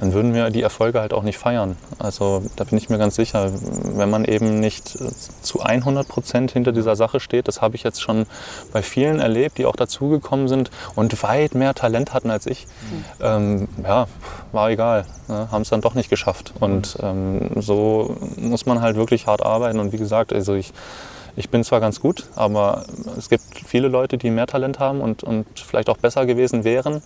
[0.00, 1.76] dann würden wir die Erfolge halt auch nicht feiern.
[1.98, 3.52] Also da bin ich mir ganz sicher,
[3.84, 4.98] wenn man eben nicht
[5.42, 8.24] zu 100 Prozent hinter dieser Sache steht, das habe ich jetzt schon
[8.72, 12.66] bei vielen erlebt, die auch dazugekommen sind und weit mehr Talent hatten als ich.
[13.20, 14.06] Ähm, ja,
[14.52, 15.48] war egal, ne?
[15.52, 16.54] haben es dann doch nicht geschafft.
[16.60, 19.78] Und ähm, so muss man halt wirklich hart arbeiten.
[19.80, 20.72] Und wie gesagt, also ich,
[21.36, 22.86] ich bin zwar ganz gut, aber
[23.18, 27.02] es gibt viele Leute, die mehr Talent haben und, und vielleicht auch besser gewesen wären.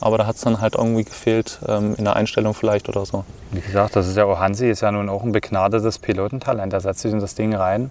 [0.00, 3.24] Aber da hat es dann halt irgendwie gefehlt, ähm, in der Einstellung vielleicht oder so.
[3.50, 6.72] Wie gesagt, das ist ja auch Hansi, ist ja nun auch ein begnadetes Pilotentalent.
[6.72, 7.90] Der setzt sich in das Ding rein.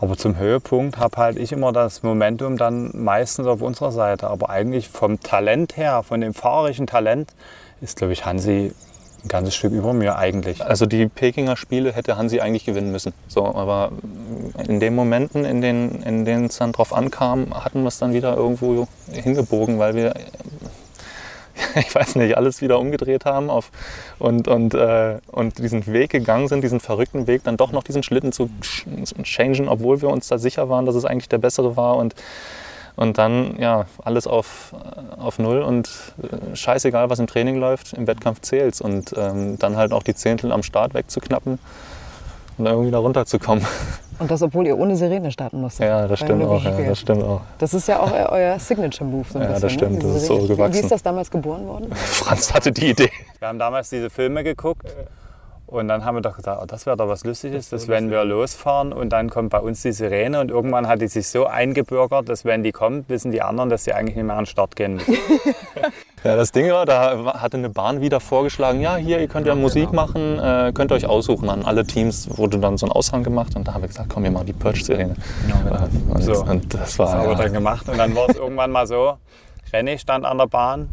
[0.00, 4.28] Aber zum Höhepunkt habe halt ich immer das Momentum dann meistens auf unserer Seite.
[4.28, 7.34] Aber eigentlich vom Talent her, von dem fahrerischen Talent,
[7.80, 8.72] ist, glaube ich, Hansi
[9.24, 10.64] Ein ganzes Stück über mir eigentlich.
[10.64, 13.12] Also die Pekinger Spiele hätte Hansi eigentlich gewinnen müssen.
[13.26, 13.90] So, aber
[14.68, 18.14] in den Momenten, in denen, in denen es dann drauf ankam, hatten wir es dann
[18.14, 20.14] wieder irgendwo hingebogen, weil wir,
[21.74, 23.70] ich weiß nicht, alles wieder umgedreht haben auf,
[24.18, 28.02] und, und, äh, und diesen Weg gegangen sind, diesen verrückten Weg, dann doch noch diesen
[28.02, 31.76] Schlitten zu ch- changen, obwohl wir uns da sicher waren, dass es eigentlich der bessere
[31.76, 31.96] war.
[31.96, 32.14] Und
[32.96, 35.88] und dann, ja, alles auf, äh, auf Null und
[36.20, 38.80] äh, scheißegal, was im Training läuft, im Wettkampf zählt's.
[38.80, 41.60] Und ähm, dann halt auch die Zehntel am Start wegzuknappen
[42.58, 43.64] und dann irgendwie da runterzukommen.
[44.18, 45.86] Und das, obwohl ihr ohne Sirene starten musstet.
[45.86, 46.62] Ja, das stimmt auch.
[46.64, 47.40] Ja, das stimmt auch.
[47.58, 49.78] Das ist ja auch eu- euer Signature-Move so ein Ja, das bisschen.
[49.78, 50.08] stimmt, Ne?
[50.12, 50.48] das ist so Sirene.
[50.48, 50.80] Wie gewachsen.
[50.82, 51.88] ist das damals geboren worden?
[51.94, 53.10] Franz hatte die Idee.
[53.38, 54.86] Wir haben damals diese Filme geguckt
[55.68, 58.24] und dann haben wir doch gesagt, oh, das wäre doch was Lustiges, dass wenn wir
[58.24, 62.28] losfahren und dann kommt bei uns die Sirene und irgendwann hat die sich so eingebürgert,
[62.28, 64.76] dass wenn die kommt, wissen die anderen, dass sie eigentlich nicht mehr an den Start
[64.76, 65.16] gehen müssen.
[66.24, 69.54] Ja, das Ding war, da hatte eine Bahn wieder vorgeschlagen, ja, hier, ihr könnt ja
[69.54, 71.48] Musik machen, äh, könnt ihr euch aussuchen.
[71.48, 74.24] An alle Teams wurde dann so ein Aushang gemacht und da haben wir gesagt, komm,
[74.24, 75.14] wir machen die Purge-Sirene.
[75.14, 76.42] Äh, und, So.
[76.42, 78.88] und das Das war, haben wir ja, dann gemacht und dann war es irgendwann mal
[78.88, 79.16] so,
[79.72, 80.88] René stand an der Bahn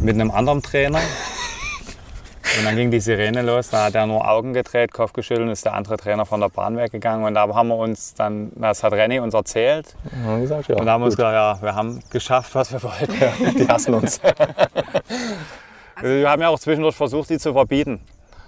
[0.00, 1.00] mit einem anderen Trainer
[2.58, 5.52] und dann ging die Sirene los, da hat er nur Augen gedreht, Kopf geschüttelt und
[5.52, 8.82] ist der andere Trainer von der Bahn weggegangen und da haben wir uns dann, das
[8.82, 11.74] hat René uns erzählt wir gesagt, ja, und da haben wir uns gesagt, ja, wir
[11.74, 13.58] haben geschafft, was wir wollten.
[13.58, 14.20] die hassen uns.
[15.98, 18.02] Also wir haben ja auch zwischendurch versucht, die zu verbieten.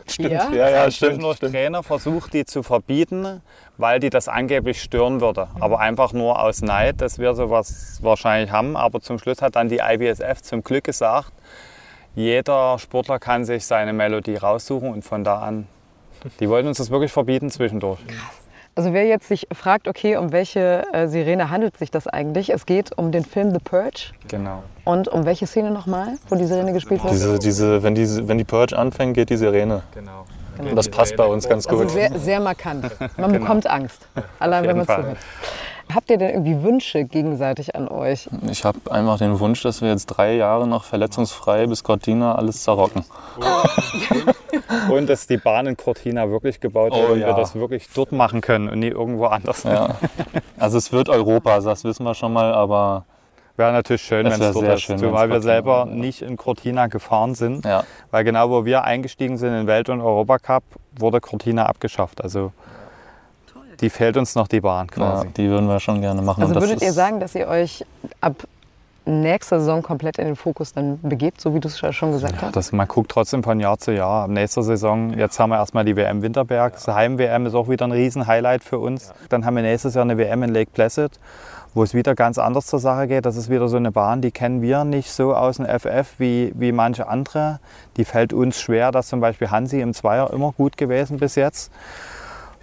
[0.07, 0.33] Stimmt.
[0.33, 1.13] Ja, ja, stimmt.
[1.13, 1.55] Zwischendurch stimmt.
[1.55, 3.41] Trainer versucht, die zu verbieten,
[3.79, 5.49] weil die das angeblich stören würde.
[5.59, 8.77] Aber einfach nur aus Neid, dass wir sowas wahrscheinlich haben.
[8.77, 11.33] Aber zum Schluss hat dann die IBSF zum Glück gesagt,
[12.19, 15.69] jeder Sportler kann sich seine Melodie raussuchen und von da an.
[16.41, 18.01] Die wollten uns das wirklich verbieten zwischendurch.
[18.75, 22.51] Also wer jetzt sich fragt, okay, um welche äh, Sirene handelt sich das eigentlich?
[22.51, 24.13] Es geht um den Film The Purge.
[24.27, 24.65] Genau.
[24.85, 27.13] Und um welche Szene nochmal, wo die Sirene gespielt wird?
[27.13, 29.83] Diese, diese, wenn, die, wenn die Purge anfängt, geht die Sirene.
[29.95, 30.25] genau.
[30.59, 31.91] Und das passt bei uns ganz Also gut.
[31.93, 32.91] sehr, sehr markant.
[33.17, 34.09] Man bekommt Angst.
[34.41, 35.17] Allein wenn man zuhört.
[35.95, 38.29] Habt ihr denn irgendwie Wünsche gegenseitig an euch?
[38.51, 42.63] Ich habe einfach den Wunsch, dass wir jetzt drei Jahre noch verletzungsfrei bis Cortina alles
[42.63, 43.05] zerrocken.
[44.91, 47.35] Und dass die Bahn in Cortina wirklich gebaut wird Oh und wir ja.
[47.37, 49.63] das wirklich dort machen können und nie irgendwo anders.
[49.65, 49.97] Ja.
[50.59, 53.05] Also es wird Europa, das wissen wir schon mal, aber
[53.57, 54.83] Wäre natürlich schön, wenn es dort sehr ist.
[54.83, 55.97] schön, Zumal wir selber wäre.
[55.97, 57.65] nicht in Cortina gefahren sind.
[57.65, 57.83] ja.
[58.13, 60.63] Weil genau wo wir eingestiegen sind in Welt- und Europacup,
[60.97, 62.23] wurde Cortina abgeschafft.
[62.23, 62.53] Also
[63.81, 65.29] die fehlt uns noch die Bahn ja, quasi.
[65.37, 66.43] die würden wir schon gerne machen.
[66.43, 67.85] Also würdet ihr sagen, dass ihr euch
[68.21, 68.47] ab
[69.09, 72.55] nächster Saison komplett in den Fokus dann begebt, so wie du es schon gesagt hast?
[72.55, 74.25] Das, man guckt trotzdem von Jahr zu Jahr.
[74.25, 76.75] Ab nächster Saison, jetzt haben wir erstmal die WM Winterberg.
[76.75, 79.13] Das Heim-WM ist auch wieder ein Riesen-Highlight für uns.
[79.31, 81.13] Dann haben wir nächstes Jahr eine WM in Lake Placid,
[81.75, 83.25] wo es wieder ganz anders zur Sache geht.
[83.25, 86.53] Das ist wieder so eine Bahn, die kennen wir nicht so aus dem FF wie,
[86.55, 87.61] wie manche andere.
[87.97, 91.73] Die fällt uns schwer, dass zum Beispiel Hansi im Zweier immer gut gewesen bis jetzt.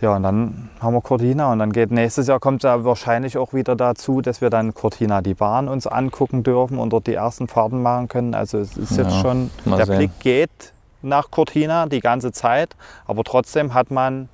[0.01, 3.53] Ja, und dann haben wir Cortina und dann geht nächstes Jahr kommt ja wahrscheinlich auch
[3.53, 7.47] wieder dazu, dass wir dann Cortina die Bahn uns angucken dürfen und dort die ersten
[7.47, 8.35] Fahrten machen können.
[8.35, 9.97] Also es ist jetzt Ja, schon, der sehen.
[9.97, 14.27] Blick geht nach Cortina die ganze Zeit, aber trotzdem hat man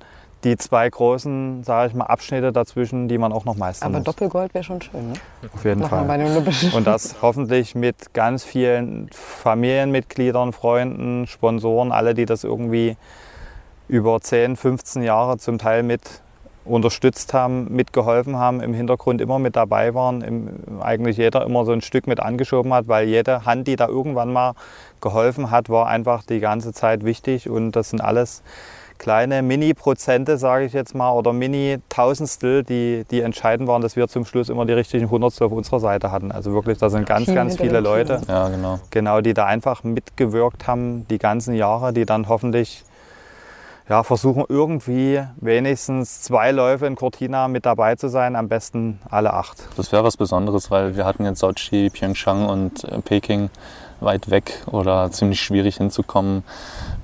[0.44, 4.06] die zwei großen, sage ich mal, Abschnitte dazwischen, die man auch noch meistern Aber muss.
[4.06, 5.14] Doppelgold wäre schon schön, ne?
[5.54, 6.26] Auf jeden Fall.
[6.74, 12.96] Und das hoffentlich mit ganz vielen Familienmitgliedern, Freunden, Sponsoren, alle, die das irgendwie
[13.92, 16.00] über 10, 15 Jahre zum Teil mit
[16.64, 20.48] unterstützt haben, mitgeholfen haben, im Hintergrund immer mit dabei waren, im,
[20.80, 24.32] eigentlich jeder immer so ein Stück mit angeschoben hat, weil jede Hand, die da irgendwann
[24.32, 24.54] mal
[25.02, 28.42] geholfen hat, war einfach die ganze Zeit wichtig und das sind alles
[28.96, 34.24] kleine Mini-Prozente, sage ich jetzt mal, oder Mini-Tausendstel, die, die entscheidend waren, dass wir zum
[34.24, 36.32] Schluss immer die richtigen Hundertstel auf unserer Seite hatten.
[36.32, 37.80] Also wirklich, da sind ganz, ganz viele.
[37.80, 38.78] Leute, Ja, genau.
[38.90, 42.84] genau, die da einfach mitgewirkt haben, die ganzen Jahre, die dann hoffentlich
[43.92, 49.34] ja, versuchen irgendwie wenigstens zwei Läufe in Cortina mit dabei zu sein, am besten alle
[49.34, 49.68] acht.
[49.76, 53.50] Das wäre was Besonderes, weil wir hatten jetzt Sochi, Pyeongchang und äh, Peking
[54.00, 56.42] weit weg oder ziemlich schwierig hinzukommen.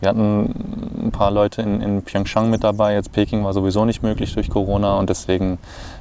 [0.01, 4.03] Wir hatten ein paar Leute in, in Pyeongchang mit dabei, jetzt Peking war sowieso nicht
[4.03, 5.59] möglich durch Corona und deswegen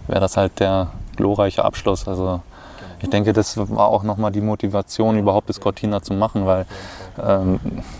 [0.07, 2.07] wäre das halt der glorreiche Abschluss.
[2.07, 2.39] Also
[3.01, 6.65] ich denke, das war auch nochmal die Motivation, überhaupt das Cortina zu machen, weil
[7.23, 7.59] ähm,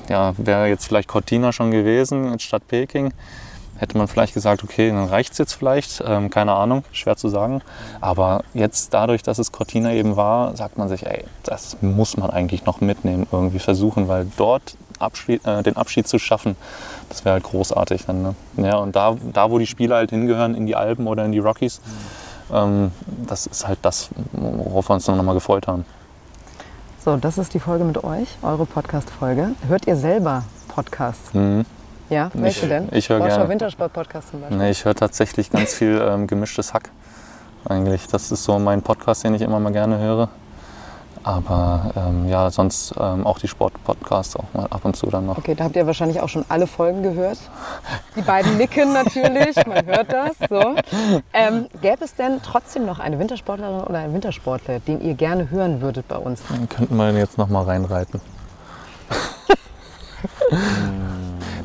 [0.09, 3.13] ja, wäre jetzt vielleicht Cortina schon gewesen statt Peking,
[3.77, 7.29] hätte man vielleicht gesagt, okay, dann reicht es jetzt vielleicht, ähm, keine Ahnung, schwer zu
[7.29, 7.61] sagen.
[8.01, 12.29] Aber jetzt dadurch, dass es Cortina eben war, sagt man sich, ey, das muss man
[12.29, 16.55] eigentlich noch mitnehmen, irgendwie versuchen, weil dort Abschied, äh, den Abschied zu schaffen,
[17.09, 18.21] das wäre halt großartig dann.
[18.23, 18.35] Ne?
[18.57, 21.39] Ja, und da, da, wo die Spiele halt hingehören, in die Alpen oder in die
[21.39, 21.81] Rockies,
[22.51, 22.91] ähm,
[23.27, 25.85] das ist halt das, worauf wir uns dann nochmal gefreut haben.
[27.07, 29.51] So, das ist die Folge mit euch, eure Podcast-Folge.
[29.69, 31.33] Hört ihr selber Podcasts.
[31.33, 31.63] Mhm.
[32.09, 32.89] Ja, welche denn?
[32.91, 33.47] ich höre gerne.
[33.47, 34.57] Wintersport-Podcast zum Beispiel.
[34.57, 36.89] Nee, ich höre tatsächlich ganz viel ähm, gemischtes Hack.
[37.63, 40.27] Eigentlich, das ist so mein Podcast, den ich immer mal gerne höre.
[41.27, 45.37] Aber ähm, ja, sonst ähm, auch die Sportpodcasts auch mal ab und zu dann noch.
[45.37, 47.37] Okay, da habt ihr wahrscheinlich auch schon alle Folgen gehört.
[48.15, 50.37] Die beiden nicken natürlich, man hört das.
[50.49, 50.75] So.
[51.33, 55.81] Ähm, gäbe es denn trotzdem noch eine Wintersportlerin oder einen Wintersportler, den ihr gerne hören
[55.81, 56.43] würdet bei uns?
[56.47, 58.21] Dann könnten wir jetzt noch mal reinreiten.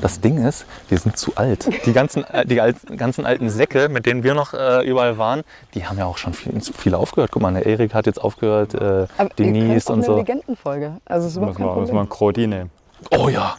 [0.03, 1.69] Das Ding ist, die sind zu alt.
[1.87, 5.43] Die ganzen, äh, die alt, ganzen alten Säcke, mit denen wir noch äh, überall waren,
[5.75, 7.31] die haben ja auch schon viel, viele aufgehört.
[7.31, 10.05] Guck mal, der Erik hat jetzt aufgehört, äh, Aber ihr Denise könnt auch und eine
[10.05, 10.17] so.
[10.17, 10.97] Legendenfolge.
[11.05, 12.19] Also es ist überhaupt Muss kein man, muss man Problem.
[12.19, 12.71] Kroti nehmen.
[13.11, 13.55] Oh ja!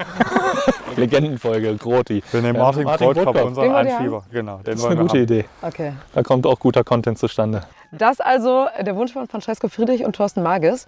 [0.95, 2.23] Legendenfolge, Groti.
[2.31, 3.47] Wir nehmen Ja, Martin, Martin Krotkopf, Krotkopf.
[3.47, 4.23] unseren Einschieber.
[4.31, 5.23] Genau, den Das ist eine gute haben.
[5.23, 5.45] Idee.
[5.61, 5.93] Okay.
[6.13, 7.63] Da kommt auch guter Content zustande.
[7.91, 10.87] Das also der Wunsch von Francesco Friedrich und Thorsten Magis.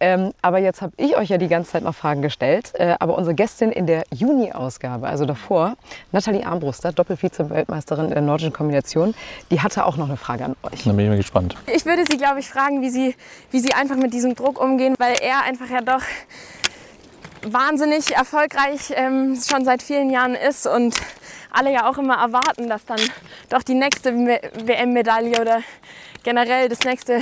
[0.00, 2.72] Ähm, aber jetzt habe ich euch ja die ganze Zeit noch Fragen gestellt.
[2.74, 5.74] Äh, aber unsere Gästin in der Juni-Ausgabe, also davor,
[6.12, 9.14] Nathalie Armbruster, Doppelvize-Weltmeisterin in der nordischen Kombination,
[9.50, 10.84] die hatte auch noch eine Frage an euch.
[10.84, 11.56] Da bin ich mal gespannt.
[11.66, 13.14] Ich würde sie, glaube ich, fragen, wie sie,
[13.50, 16.02] wie sie einfach mit diesem Druck umgehen, weil er einfach ja doch
[17.52, 20.96] wahnsinnig erfolgreich ähm, schon seit vielen Jahren ist und
[21.50, 23.00] alle ja auch immer erwarten, dass dann
[23.48, 25.60] doch die nächste Me- WM-Medaille oder
[26.22, 27.20] generell das nächste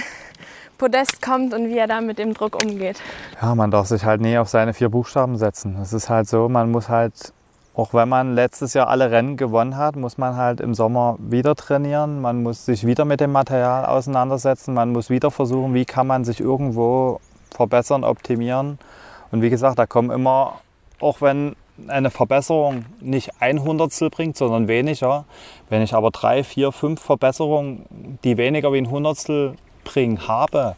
[0.78, 3.00] Podest kommt und wie er da mit dem Druck umgeht.
[3.40, 5.78] Ja, man darf sich halt nie auf seine vier Buchstaben setzen.
[5.80, 7.32] Es ist halt so, man muss halt,
[7.74, 11.54] auch wenn man letztes Jahr alle Rennen gewonnen hat, muss man halt im Sommer wieder
[11.54, 12.20] trainieren.
[12.20, 14.74] Man muss sich wieder mit dem Material auseinandersetzen.
[14.74, 17.20] Man muss wieder versuchen, wie kann man sich irgendwo
[17.54, 18.78] verbessern, optimieren.
[19.34, 20.60] Und wie gesagt, da kommen immer,
[21.00, 21.56] auch wenn
[21.88, 25.24] eine Verbesserung nicht ein Hundertstel bringt, sondern weniger.
[25.68, 27.84] Wenn ich aber drei, vier, fünf Verbesserungen,
[28.22, 30.76] die weniger wie ein Hundertstel bringen, habe,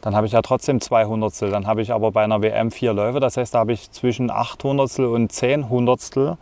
[0.00, 1.52] dann habe ich ja trotzdem zwei Hundertstel.
[1.52, 3.20] Dann habe ich aber bei einer WM vier Läufe.
[3.20, 6.36] Das heißt, da habe ich zwischen acht Hundertstel und zehn Hundertstel.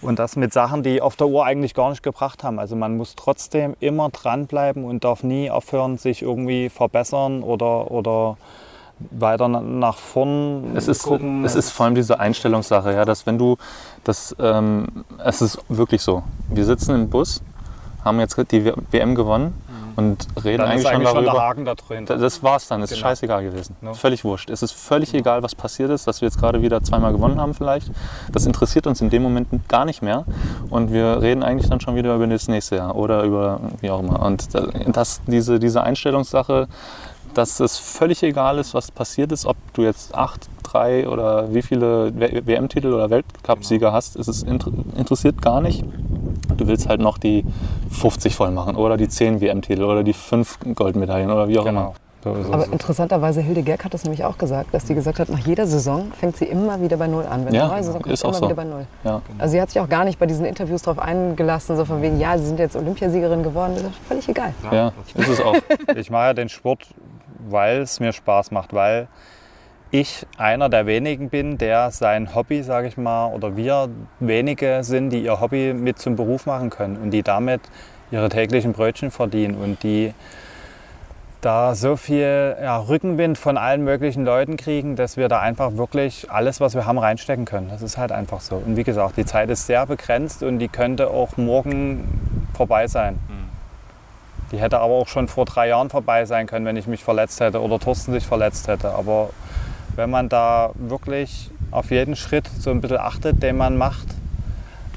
[0.00, 2.58] Und das mit Sachen, die auf der Uhr eigentlich gar nicht gebracht haben.
[2.58, 8.36] Also man muss trotzdem immer dranbleiben und darf nie aufhören, sich irgendwie verbessern oder, oder
[9.10, 11.44] weiter na- nach vorn Es ist, gucken.
[11.44, 13.56] es ist vor allem diese Einstellungssache, ja, dass wenn du,
[14.04, 14.86] das, ähm,
[15.24, 17.42] es ist wirklich so, wir sitzen im Bus,
[18.04, 19.54] haben jetzt die WM gewonnen
[19.94, 20.58] und reden Mhm.
[20.58, 21.48] dann eigentlich, ist eigentlich schon schon der darüber.
[21.48, 21.64] Haken
[22.06, 23.02] da Das war's dann, ist Genau.
[23.02, 23.76] scheißegal gewesen.
[23.82, 23.92] No.
[23.94, 24.48] Völlig wurscht.
[24.50, 27.52] Es ist völlig egal, was passiert ist, dass wir jetzt gerade wieder zweimal gewonnen haben
[27.54, 27.90] vielleicht.
[28.32, 30.24] Das interessiert uns in dem Moment gar nicht mehr.
[30.70, 34.00] Und wir reden eigentlich dann schon wieder über das nächste Jahr oder über wie auch
[34.00, 34.20] immer.
[34.22, 36.68] Und da- das, diese, diese Einstellungssache,
[37.34, 41.62] dass es völlig egal ist, was passiert ist, ob du jetzt acht, drei oder wie
[41.62, 42.12] viele
[42.46, 43.92] WM-Titel oder Weltcup-Sieger Genau.
[43.96, 45.84] hast, es ist inter interessiert gar nicht.
[46.56, 47.44] Du willst halt noch die
[47.90, 51.80] 50 voll machen oder die 10 WM-Titel oder die 5 Goldmedaillen oder wie auch immer.
[51.80, 51.94] Genau.
[52.40, 52.68] Ist Aber es.
[52.68, 56.12] interessanterweise, Hilde Gerg hat das nämlich auch gesagt, dass sie gesagt hat, nach jeder Saison
[56.12, 57.44] fängt sie immer wieder bei Null an.
[57.44, 58.44] Wenn Ja, neue Saison kommt, ist auch immer so.
[58.46, 58.86] wieder bei Null.
[59.02, 59.20] Ja.
[59.38, 62.20] Also sie hat sich auch gar nicht bei diesen Interviews darauf eingelassen, so von wegen,
[62.20, 63.72] ja, sie sind jetzt Olympiasiegerin geworden.
[63.74, 64.54] Das ist völlig egal.
[64.70, 65.56] Ja, ist es auch.
[65.96, 66.86] Ich mache ja den Sport,
[67.48, 69.08] weil es mir Spaß macht, weil
[69.90, 75.10] ich einer der wenigen bin, der sein Hobby, sage ich mal, oder wir wenige sind,
[75.10, 77.60] die ihr Hobby mit zum Beruf machen können und die damit
[78.10, 80.14] ihre täglichen Brötchen verdienen und die
[81.42, 86.30] da so viel ja, Rückenwind von allen möglichen Leuten kriegen, dass wir da einfach wirklich
[86.30, 87.68] alles, was wir haben, reinstecken können.
[87.68, 88.56] Das ist halt einfach so.
[88.56, 93.18] Und wie gesagt, die Zeit ist sehr begrenzt und die könnte auch morgen vorbei sein.
[94.52, 97.40] Die hätte aber auch schon vor drei Jahren vorbei sein können, wenn ich mich verletzt
[97.40, 98.94] hätte oder Thorsten sich verletzt hätte.
[98.94, 99.30] Aber
[99.96, 104.06] wenn man da wirklich auf jeden Schritt so ein bisschen achtet, den man macht,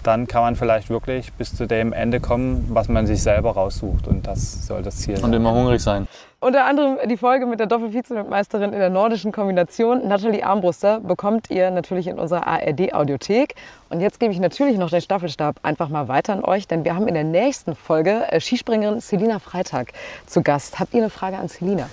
[0.05, 4.07] dann kann man vielleicht wirklich bis zu dem Ende kommen, was man sich selber raussucht.
[4.07, 5.33] Und das soll das Ziel Und sein.
[5.33, 6.07] immer hungrig sein.
[6.39, 11.71] Unter anderem die Folge mit der Doppelvizemeisterin in der nordischen Kombination, Nathalie Armbruster, bekommt ihr
[11.71, 13.55] natürlich in unserer ARD-Audiothek.
[13.89, 16.93] Und jetzt gebe ich natürlich noch den Staffelstab einfach mal weiter an euch, denn wir
[16.95, 19.93] haben in der nächsten Folge äh, Skispringerin Selina Freitag
[20.27, 20.79] zu Gast.
[20.79, 21.89] Habt ihr eine Frage an Selina?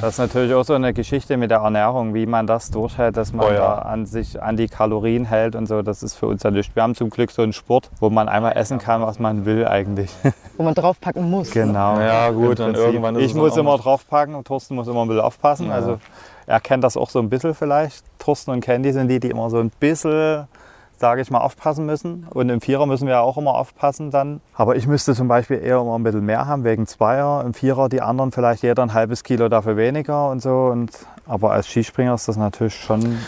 [0.00, 3.32] Das ist natürlich auch so eine Geschichte mit der Ernährung, wie man das durchhält, dass
[3.32, 3.58] man Oh ja.
[3.58, 5.82] da an sich an die Kalorien hält und so.
[5.82, 6.74] Das ist für uns ja nichts.
[6.74, 9.66] Wir haben zum Glück so einen Sport, wo man einmal essen kann, was man will
[9.66, 10.10] eigentlich.
[10.56, 11.50] Wo man draufpacken muss.
[11.50, 11.98] Genau.
[11.98, 15.08] Ja, gut, dann irgendwann ist Ich es muss immer draufpacken und Thorsten muss immer ein
[15.08, 15.68] bisschen aufpassen.
[15.68, 15.74] Ja.
[15.74, 15.98] Also
[16.46, 18.04] er kennt das auch so ein bisschen vielleicht.
[18.18, 20.46] Thorsten und Candy sind die, die immer so ein bisschen,
[21.02, 22.28] sage ich mal, aufpassen müssen.
[22.30, 24.40] Und im Vierer müssen wir auch immer aufpassen dann.
[24.54, 27.42] Aber ich müsste zum Beispiel eher immer ein bisschen mehr haben wegen Zweier.
[27.44, 30.66] Im Vierer die anderen vielleicht jeder ein halbes Kilo dafür weniger und so.
[30.66, 30.92] Und,
[31.26, 33.18] aber als Skispringer ist das natürlich schon,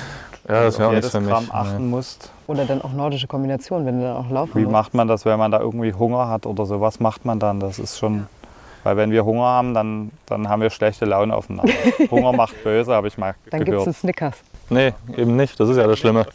[0.48, 1.10] Ja, das auf jedes.
[1.10, 2.30] Gramm achten musst.
[2.46, 4.72] Oder dann auch nordische Kombination, wenn du dann auch laufen Wie musst.
[4.72, 6.80] macht man das, wenn man da irgendwie Hunger hat oder so?
[6.80, 7.58] Was macht man dann?
[7.58, 8.28] Das ist schon.
[8.84, 11.72] Weil wenn wir Hunger haben, dann, dann haben wir schlechte Laune aufeinander.
[12.12, 13.86] Hunger macht böse, habe ich mal Dann gibt es gehört.
[13.88, 14.36] einen Snickers.
[14.70, 15.58] Nee, eben nicht.
[15.58, 16.26] Das ist ja das Schlimme.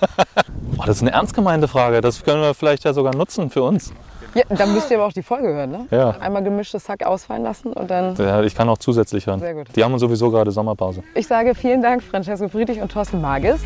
[0.78, 2.00] oh, das ist eine ernst gemeinte Frage.
[2.00, 3.92] Das können wir vielleicht ja sogar nutzen für uns.
[4.34, 5.86] Ja, dann müsst ihr aber auch die Folge hören, ne?
[5.90, 6.10] Ja.
[6.10, 8.16] Einmal gemischtes Hack ausfallen lassen und dann.
[8.16, 9.38] Ja, ich kann auch zusätzlich hören.
[9.38, 9.68] Sehr gut.
[9.74, 11.04] Die haben sowieso gerade Sommerpause.
[11.14, 13.60] Ich sage vielen Dank, Francesco Friedrich und Thorsten Magis,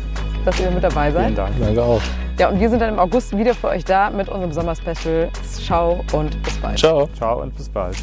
[0.45, 1.23] dass ihr mit dabei seid.
[1.25, 1.55] Vielen Dank.
[1.59, 2.01] Danke auch.
[2.37, 5.29] Ja, und wir sind dann im August wieder für euch da mit unserem Sommerspecial.
[5.43, 6.77] Ciao und bis bald.
[6.77, 7.09] Ciao.
[7.17, 7.97] Ciao und bis bald.